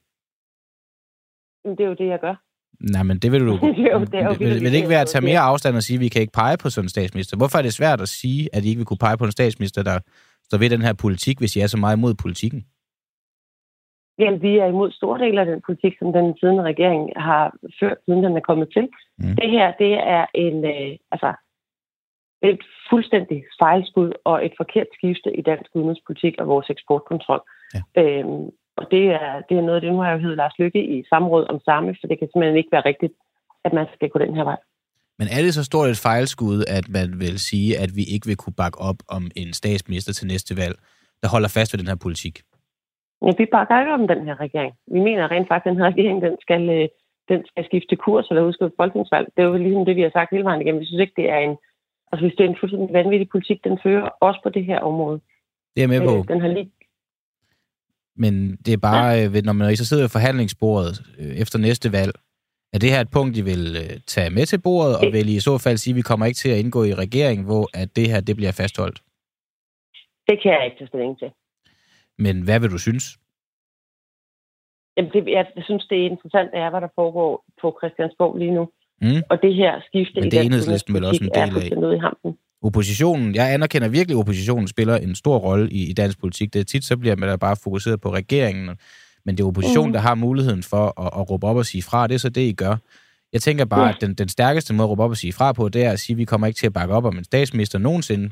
[1.77, 2.35] Det er jo det, jeg gør.
[2.79, 3.53] Nej, men det vil du...
[3.91, 5.95] jo, det er jo vil, vil det ikke være at tage mere afstand og sige,
[5.97, 7.37] at vi kan ikke pege på sådan en statsminister?
[7.37, 9.83] Hvorfor er det svært at sige, at I ikke vil kunne pege på en statsminister,
[9.83, 9.99] der
[10.47, 12.65] står ved den her politik, hvis I er så meget imod politikken?
[14.19, 17.97] Jamen, vi er imod store dele af den politik, som den siddende regering har ført,
[18.05, 18.85] siden den er kommet til.
[19.17, 19.35] Mm.
[19.41, 21.33] Det her, det er en, øh, altså,
[22.41, 27.41] et fuldstændig fejlskud og et forkert skifte i dansk udenrigspolitik og vores eksportkontrol.
[27.75, 27.81] Ja.
[28.01, 28.49] Øhm,
[28.79, 30.81] og det er, det er noget af det, nu har jeg jo heddet Lars Lykke
[30.95, 33.13] i samråd om samme, for det kan simpelthen ikke være rigtigt,
[33.65, 34.59] at man skal gå den her vej.
[35.19, 38.41] Men er det så stort et fejlskud, at man vil sige, at vi ikke vil
[38.41, 40.75] kunne bakke op om en statsminister til næste valg,
[41.21, 42.35] der holder fast ved den her politik?
[43.25, 44.73] Ja, vi bakker ikke om den her regering.
[44.95, 46.87] Vi mener rent faktisk, at den her regering den skal, øh,
[47.29, 49.27] den skal skifte kurs eller udskrive folketingsvalg.
[49.35, 50.81] Det er jo ligesom det, vi har sagt hele vejen igennem.
[50.81, 51.55] Vi synes ikke, det er en,
[52.11, 55.19] altså, hvis det er en fuldstændig vanvittig politik, den fører også på det her område.
[55.75, 56.15] Det er med på.
[56.17, 56.71] Øh, den har lige...
[58.23, 58.33] Men
[58.65, 59.41] det er bare, ja.
[59.41, 62.13] når man så sidder ved forhandlingsbordet øh, efter næste valg,
[62.73, 63.63] er det her et punkt, I vil
[64.07, 66.41] tage med til bordet, og vil I i så fald sige, at vi kommer ikke
[66.43, 68.99] til at indgå i regeringen, hvor at det her det bliver fastholdt?
[70.27, 71.29] Det kan jeg ikke tage stilling til.
[72.17, 73.05] Men hvad vil du synes?
[74.97, 78.53] Jamen, det, jeg, jeg synes, det er interessant, er, hvad der foregår på Christiansborg lige
[78.59, 78.63] nu.
[79.01, 79.21] Mm.
[79.29, 81.95] Og det her skifte Men det i enhedslisten vel også en del af.
[81.97, 82.31] i hampen.
[82.61, 86.53] Oppositionen, jeg anerkender virkelig, at oppositionen spiller en stor rolle i, i dansk politik.
[86.53, 88.69] Det er tit, så bliver man da bare fokuseret på regeringen,
[89.25, 89.93] men det er oppositionen, mm.
[89.93, 92.07] der har muligheden for at, at råbe op og sige fra.
[92.07, 92.75] Det er så det, I gør.
[93.33, 93.89] Jeg tænker bare, ja.
[93.89, 95.99] at den, den stærkeste måde at råbe op og sige fra på, det er at
[95.99, 98.29] sige, at vi kommer ikke til at bakke op om en statsminister nogensinde,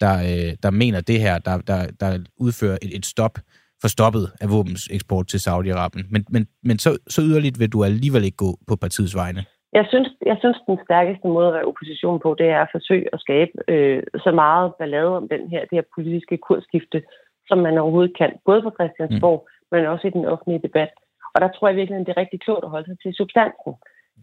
[0.00, 3.38] der, øh, der mener det her, der, der, der udfører et, et stop
[3.80, 4.46] for stoppet af
[4.90, 6.06] eksport til Saudi-Arabien.
[6.10, 9.44] Men, men, men så, så yderligt vil du alligevel ikke gå på partiets vegne.
[9.72, 13.08] Jeg synes, jeg synes, den stærkeste måde at være opposition på, det er at forsøge
[13.12, 17.02] at skabe øh, så meget ballade om den her, det her politiske kursskifte,
[17.48, 19.76] som man overhovedet kan, både på Christiansborg, mm.
[19.76, 20.90] men også i den offentlige debat.
[21.34, 23.72] Og der tror jeg virkelig, at det er rigtig klogt at holde sig til substansen.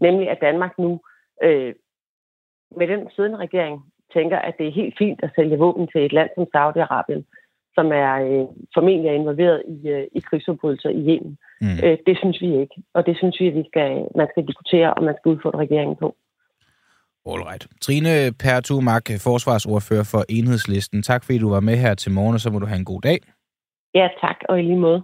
[0.01, 1.01] Nemlig, at Danmark nu
[1.43, 1.73] øh,
[2.77, 6.13] med den siddende regering tænker, at det er helt fint at sælge våben til et
[6.13, 7.23] land som Saudi-Arabien,
[7.75, 8.45] som er øh,
[8.75, 11.37] formentlig er involveret i, øh, i krigsforbrydelser i Yemen.
[11.61, 11.77] Mm.
[11.83, 14.93] Øh, det synes vi ikke, og det synes vi, at vi skal, man skal diskutere,
[14.93, 16.15] og man skal udfordre regeringen på.
[17.31, 17.67] Alright.
[17.81, 21.03] Trine Pertumak, forsvarsordfører for Enhedslisten.
[21.03, 23.01] Tak fordi du var med her til morgen, og så må du have en god
[23.01, 23.19] dag.
[23.95, 25.03] Ja, tak, og i lige måde.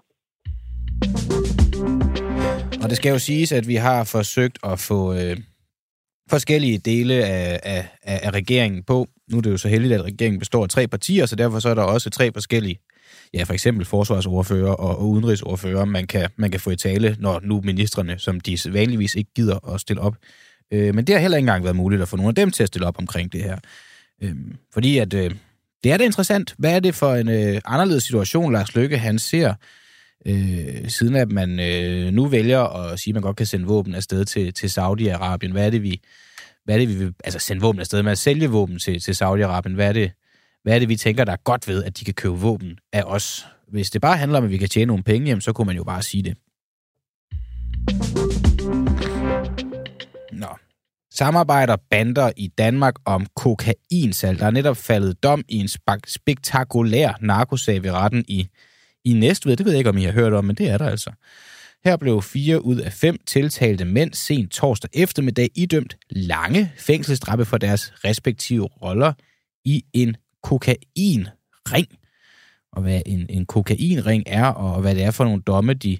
[2.83, 5.37] Og det skal jo siges, at vi har forsøgt at få øh,
[6.29, 7.83] forskellige dele af, af,
[8.27, 9.07] af regeringen på.
[9.31, 11.69] Nu er det jo så heldigt, at regeringen består af tre partier, så derfor så
[11.69, 12.79] er der også tre forskellige,
[13.33, 17.61] ja for eksempel forsvarsordfører og, udenrigsordfører, man kan, man kan få i tale, når nu
[17.61, 20.15] ministerne, som de vanligvis ikke gider at stille op.
[20.73, 22.63] Øh, men det har heller ikke engang været muligt at få nogle af dem til
[22.63, 23.57] at stille op omkring det her.
[24.23, 24.35] Øh,
[24.73, 25.31] fordi at øh,
[25.83, 26.55] det er da interessant.
[26.57, 29.53] Hvad er det for en øh, anderledes situation, Lars Løkke han ser,
[30.25, 33.95] øh, siden at man øh, nu vælger at sige, at man godt kan sende våben
[33.95, 35.51] afsted til, til Saudi-Arabien.
[35.51, 36.01] Hvad er det, vi,
[36.65, 39.11] hvad er det, vi vil altså sende våben afsted med at sælge våben til, til
[39.11, 39.73] Saudi-Arabien?
[39.73, 40.11] Hvad er, det,
[40.63, 43.03] hvad er det, vi tænker, der er godt ved, at de kan købe våben af
[43.03, 43.45] os?
[43.67, 45.75] Hvis det bare handler om, at vi kan tjene nogle penge, jamen, så kunne man
[45.75, 46.37] jo bare sige det.
[50.31, 50.47] Nå.
[51.11, 54.39] Samarbejder bander i Danmark om kokainsal.
[54.39, 55.69] Der er netop faldet dom i en
[56.07, 58.47] spektakulær narkosag ved retten i
[59.03, 59.57] i Næstved.
[59.57, 61.11] Det ved jeg ikke, om I har hørt om, men det er der altså.
[61.85, 67.57] Her blev fire ud af fem tiltalte mænd sent torsdag eftermiddag idømt lange fængselsstraffe for
[67.57, 69.13] deres respektive roller
[69.65, 71.87] i en kokainring.
[72.71, 75.97] Og hvad en, en kokainring er, og hvad det er for nogle domme, de,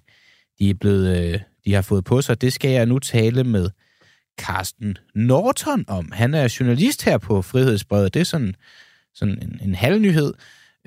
[0.59, 3.69] de, er blevet, øh, de har fået på sig, det skal jeg nu tale med
[4.39, 6.11] Carsten Norton om.
[6.11, 8.13] Han er journalist her på Frihedsbrevet.
[8.13, 8.55] Det er sådan,
[9.13, 10.33] sådan en, en halvnyhed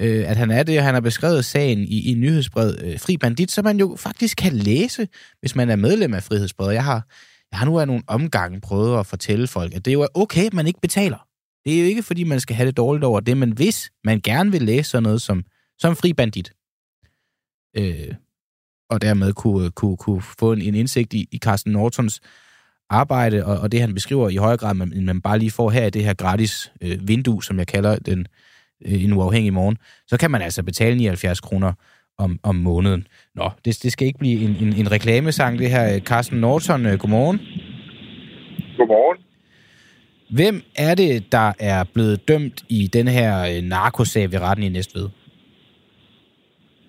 [0.01, 3.17] øh, at han er det, og han har beskrevet sagen i, i nyhedsbrevet øh, Fri
[3.17, 5.09] Bandit, som man jo faktisk kan læse,
[5.41, 6.75] hvis man er medlem af Frihedsbrevet.
[6.75, 7.09] Jeg har,
[7.51, 10.47] jeg har nu af nogle omgange prøvet at fortælle folk, at det jo er okay,
[10.47, 11.27] at man ikke betaler.
[11.65, 14.21] Det er jo ikke, fordi man skal have det dårligt over det, men hvis man
[14.21, 15.45] gerne vil læse sådan noget som,
[15.79, 16.53] som Fri Bandit,
[17.77, 18.15] øh,
[18.91, 22.21] og dermed kunne, kunne, kunne få en, en indsigt i, i Carsten Nortons
[22.91, 25.87] arbejde, og, og det han beskriver i højere grad, end man bare lige får her
[25.87, 28.27] i det her gratis øh, vindue, som jeg kalder den, øh,
[28.87, 31.73] en uafhængig morgen, så kan man altså betale 79 kroner
[32.19, 33.07] om, om måneden.
[33.35, 36.01] Nå, det, det skal ikke blive en, en, en reklamesang, det her.
[36.01, 37.39] Carsten Norton, øh, godmorgen.
[38.77, 39.19] Godmorgen.
[40.39, 40.57] Hvem
[40.87, 45.09] er det, der er blevet dømt i den her øh, narkosag ved retten i Næstved?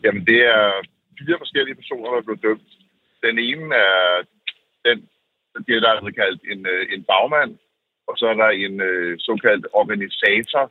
[0.03, 0.63] Jamen, det er
[1.19, 2.69] fire forskellige personer, der er blevet dømt.
[3.25, 3.99] Den ene er
[4.85, 4.97] den,
[5.67, 7.51] det der er kaldt en, øh, en bagmand,
[8.07, 10.63] og så er der en øh, såkaldt organisator,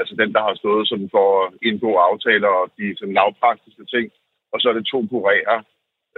[0.00, 4.06] altså den, der har stået sådan for at indgå aftaler og de sådan lavpraktiske ting.
[4.52, 5.58] Og så er det to kurerer,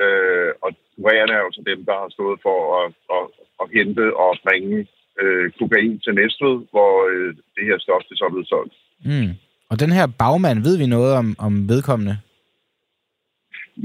[0.02, 3.24] øh, og kurererne er jo så dem, der har stået for at, at,
[3.62, 4.78] at hente og bringe
[5.22, 8.74] øh, kokain til Næstved, hvor øh, det her stof det så er blevet solgt.
[9.10, 9.30] Mm.
[9.70, 12.16] Og den her bagmand, ved vi noget om, om vedkommende?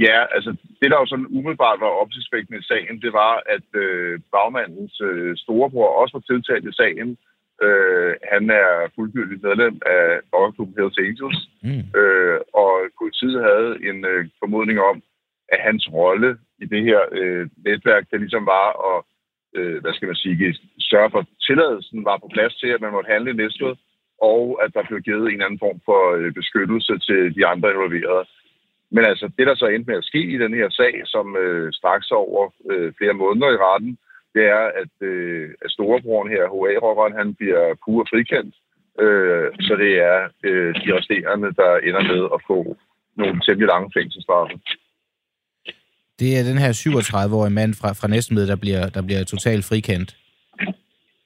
[0.06, 4.20] Ja, altså det, der jo sådan umiddelbart var opsigtsvækkende i sagen, det var, at øh,
[4.36, 7.18] bagmandens øh, storebror også var tiltalt i sagen,
[7.66, 10.04] Øh, han er fuldgyldigt medlem af
[10.34, 12.00] Rockerklubben Hells Angels, mm.
[12.00, 14.98] øh, og politiet havde en øh, formodning om,
[15.54, 18.98] at hans rolle i det her øh, netværk, det ligesom var at,
[19.58, 22.92] øh, hvad skal man sige, sørge for, at tilladelsen var på plads til, at man
[22.92, 23.76] måtte handle næste
[24.22, 28.26] og at der blev givet en anden form for øh, beskyttelse til de andre involverede.
[28.92, 31.74] Men altså, det der så endte med at ske i den her sag, som øh,
[31.74, 33.98] straks over øh, flere måneder i retten,
[34.38, 38.56] det er, at, øh, at storebroren her, HA-rockeren, han bliver pur frikendt.
[39.04, 40.18] Øh, så det er
[40.50, 42.60] øh, de resterende, der ender med at få
[43.20, 44.56] nogle temmelig lange fængselsstraffe.
[46.20, 50.18] Det er den her 37-årige mand fra, fra Næstved, der bliver, der bliver totalt frikendt.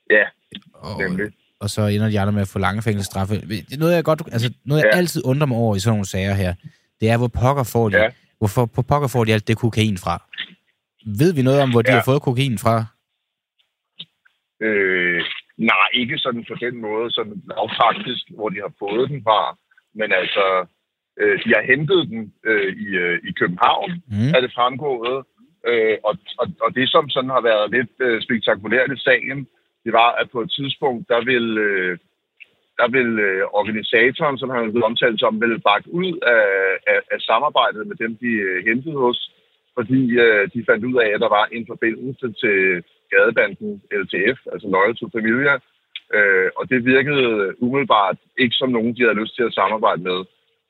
[0.09, 0.25] Ja,
[0.73, 1.31] og, nemlig.
[1.59, 3.33] Og så ender de andre med at få lange fængselsstraffe.
[3.77, 4.97] Noget, jeg, godt, altså, noget, jeg ja.
[4.97, 6.53] altid undrer mig over i sådan nogle sager her,
[7.01, 8.09] det er, hvor pokker får de, ja.
[8.37, 10.15] hvorfor på pokker får de alt det kokain fra?
[11.05, 11.97] Ved vi noget om, hvor de ja.
[11.97, 12.85] har fået kokain fra?
[14.61, 15.23] Øh,
[15.57, 19.57] nej, ikke sådan på den måde, sådan lavpraktisk, hvor de har fået den fra.
[19.95, 20.45] Men altså,
[21.19, 24.31] øh, de har hentet den øh, i, øh, i København, mm.
[24.35, 25.25] er det fremgået.
[25.69, 29.47] Øh, og, og, og det, som sådan har været lidt øh, spektakulært i sagen,
[29.85, 31.97] det var, at på et tidspunkt, der vil, øh,
[32.79, 36.45] der vil øh, organisatoren, som han har omtalt som, vil bakke ud af,
[36.91, 39.19] af, af samarbejdet med dem, de øh, hentede hos,
[39.77, 42.83] fordi øh, de fandt ud af, at der var en forbindelse til
[43.13, 45.55] gadebanden LTF, altså Loyal to Familia,
[46.17, 50.19] øh, og det virkede umiddelbart ikke som nogen, de havde lyst til at samarbejde med.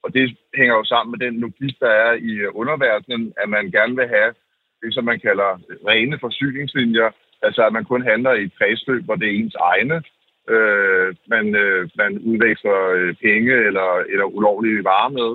[0.03, 3.95] Og det hænger jo sammen med den logik, der er i underverdenen, at man gerne
[3.95, 4.33] vil have
[4.81, 5.49] det, som man kalder
[5.87, 7.09] rene forsyningslinjer,
[7.41, 10.03] altså at man kun handler i et kredsløb, hvor det er ens egne,
[10.49, 15.31] øh, man, øh, man udveksler øh, penge eller, eller ulovlige varer med.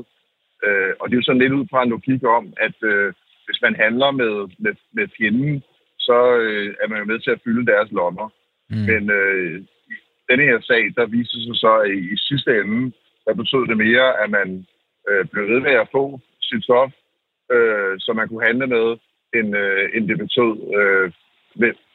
[0.64, 3.12] Øh, og det er jo sådan lidt ud fra en logik om, at øh,
[3.46, 5.62] hvis man handler med, med, med fjenden,
[6.08, 8.28] så øh, er man jo med til at fylde deres lommer.
[8.70, 8.84] Mm.
[8.90, 9.60] Men øh,
[9.92, 9.94] i
[10.28, 12.92] denne her sag, der viste sig så, at i sidste ende,
[13.24, 14.48] der betød det mere, at man
[15.08, 16.04] øh, blev ved med at få
[16.48, 16.92] sit stof,
[17.54, 18.88] øh, som man kunne handle med,
[19.38, 21.06] end, øh, end det betød øh,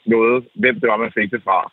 [0.06, 1.72] noget, hvem det var, man fik det fra.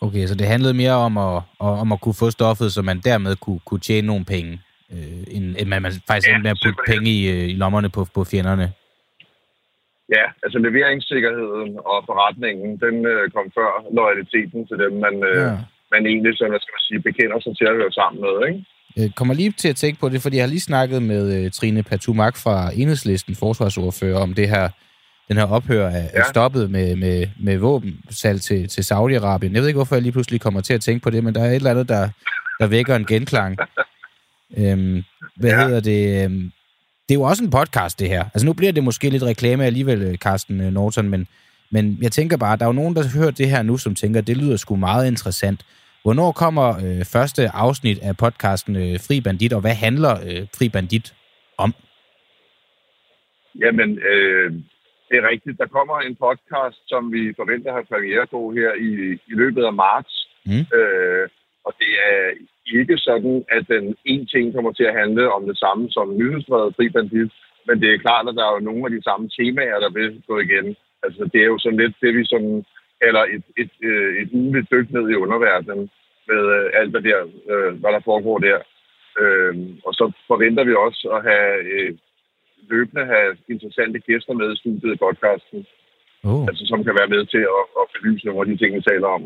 [0.00, 3.36] Okay, så det handlede mere om at, om at kunne få stoffet, så man dermed
[3.36, 4.52] kunne, kunne tjene nogle penge,
[4.92, 7.56] øh, end, end man, man faktisk ja, endte med at putte penge i, øh, i
[7.62, 8.72] lommerne på, på fjenderne.
[10.16, 15.56] Ja, altså leveringssikkerheden og forretningen, den øh, kom før loyaliteten til dem, man, øh, ja.
[15.92, 18.60] man egentlig, så hvad skal man sige, bekender sig til at høre sammen med, ikke?
[18.96, 21.50] Jeg kommer lige til at tænke på det, fordi jeg har lige snakket med uh,
[21.50, 24.68] Trine Patumak fra Enhedslisten, forsvarsordfører, om det her
[25.28, 26.08] den her ophør er, ja.
[26.12, 29.52] er stoppet med, med, med våbensalg til, til Saudi-Arabien.
[29.54, 31.40] Jeg ved ikke, hvorfor jeg lige pludselig kommer til at tænke på det, men der
[31.40, 32.08] er et eller andet, der,
[32.60, 33.58] der vækker en genklang.
[34.60, 35.02] øhm,
[35.36, 35.64] hvad ja.
[35.64, 36.24] hedder det?
[36.24, 36.52] Øhm,
[37.08, 38.24] det er jo også en podcast, det her.
[38.34, 41.26] Altså nu bliver det måske lidt reklame alligevel, Carsten øh, Norton, men,
[41.70, 44.20] men jeg tænker bare, der er jo nogen, der hører det her nu, som tænker,
[44.20, 45.60] det lyder sgu meget interessant.
[46.02, 50.68] Hvornår kommer øh, første afsnit af podcasten øh, Fri Bandit, og hvad handler øh, Fri
[50.68, 51.14] Bandit
[51.58, 51.74] om?
[53.62, 54.52] Jamen, øh,
[55.08, 55.58] det er rigtigt.
[55.58, 58.90] Der kommer en podcast, som vi forventer at have premiere på her i,
[59.32, 60.14] i løbet af marts.
[60.46, 60.64] Mm.
[60.78, 61.28] Øh,
[61.66, 62.18] og det er
[62.78, 66.74] ikke sådan, at den en ting kommer til at handle om det samme som nyhedsbrevet
[66.76, 67.32] Fri Bandit,
[67.66, 70.22] men det er klart, at der er jo nogle af de samme temaer, der vil
[70.28, 70.76] gå igen.
[71.04, 72.64] Altså, det er jo sådan lidt det, vi sådan
[73.02, 75.90] kalder et, et, et, øh, et ugenligt dyk ned i underverdenen
[76.28, 77.20] med øh, alt, hvad der,
[77.52, 78.58] øh, hvad der foregår der.
[79.20, 79.54] Øh,
[79.86, 81.94] og så forventer vi også at have øh,
[82.70, 85.66] løbende have interessante gæster med i studiet i podcasten.
[86.24, 86.42] Oh.
[86.48, 89.08] Altså, som kan være med til at, at belyse nogle af de ting, vi taler
[89.18, 89.22] om.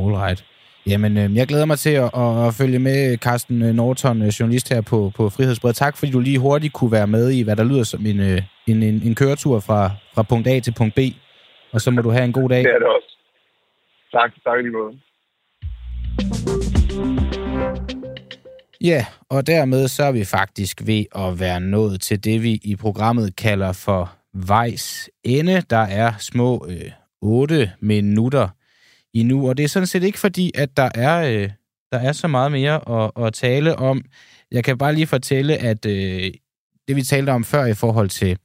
[0.00, 0.40] Alright.
[0.88, 2.10] Jamen, øh, jeg glæder mig til at,
[2.46, 5.72] at, følge med Carsten øh, Norton, øh, journalist her på, på Frihedsbred.
[5.72, 8.42] Tak, fordi du lige hurtigt kunne være med i, hvad der lyder som en, øh,
[8.66, 10.98] en, en, en køretur fra, fra punkt A til punkt B.
[11.72, 12.58] Og så må du have en god dag.
[12.58, 13.10] Det er det også.
[14.12, 14.92] Tak, tak lige måde.
[18.80, 22.76] Ja, og dermed så er vi faktisk ved at være nået til det, vi i
[22.76, 25.62] programmet kalder for vejs ende.
[25.70, 26.90] Der er små øh,
[27.22, 28.48] 8 minutter
[29.14, 31.50] endnu, og det er sådan set ikke fordi, at der er, øh,
[31.92, 34.04] der er så meget mere at, at tale om.
[34.52, 36.32] Jeg kan bare lige fortælle, at øh,
[36.88, 38.38] det vi talte om før i forhold til,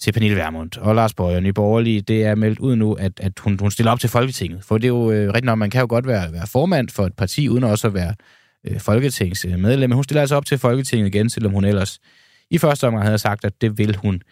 [0.00, 3.32] til Pernille Vermund og Lars Bøger, Nye Borgerlige, det er meldt ud nu, at, at
[3.38, 4.64] hun, hun stiller op til Folketinget.
[4.64, 7.06] For det er jo øh, rigtigt nok, man kan jo godt være, være formand for
[7.06, 8.14] et parti, uden også at være
[8.66, 9.92] øh, folketingsmedlem.
[9.92, 12.00] Hun stiller altså op til Folketinget igen, selvom hun ellers
[12.50, 14.22] i første omgang havde sagt, at det vil hun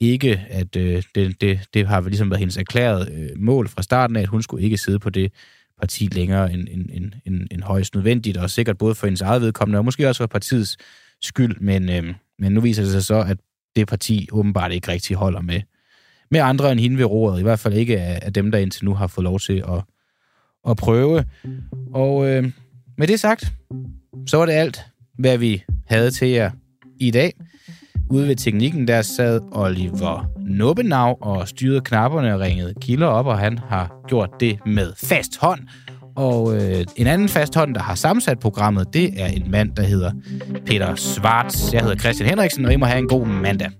[0.00, 4.16] ikke, at øh, det, det, det har ligesom været hendes erklæret øh, mål fra starten
[4.16, 5.32] af, at hun skulle ikke sidde på det
[5.80, 9.42] parti længere end, end, end, end, end højst nødvendigt, og sikkert både for hendes eget
[9.42, 10.76] vedkommende, og måske også for partiets
[11.22, 13.38] skyld, men, øh, men nu viser det sig så, at
[13.76, 15.60] det parti åbenbart ikke rigtig holder med,
[16.30, 18.84] med andre end hende ved roret, i hvert fald ikke af, af dem, der indtil
[18.84, 19.82] nu har fået lov til at,
[20.70, 21.24] at prøve.
[21.92, 22.52] Og øh,
[22.98, 23.52] med det sagt,
[24.26, 24.86] så var det alt,
[25.18, 26.50] hvad vi havde til jer
[27.00, 27.32] i dag.
[28.10, 33.38] Ude ved teknikken, der sad Oliver Nubbenau og styrede knapperne og ringede kilder op, og
[33.38, 35.60] han har gjort det med fast hånd.
[36.16, 39.82] Og øh, en anden fast hånd, der har sammensat programmet, det er en mand, der
[39.82, 40.10] hedder
[40.66, 41.72] Peter Svarts.
[41.74, 43.70] Jeg hedder Christian Henriksen, og I må have en god mandag.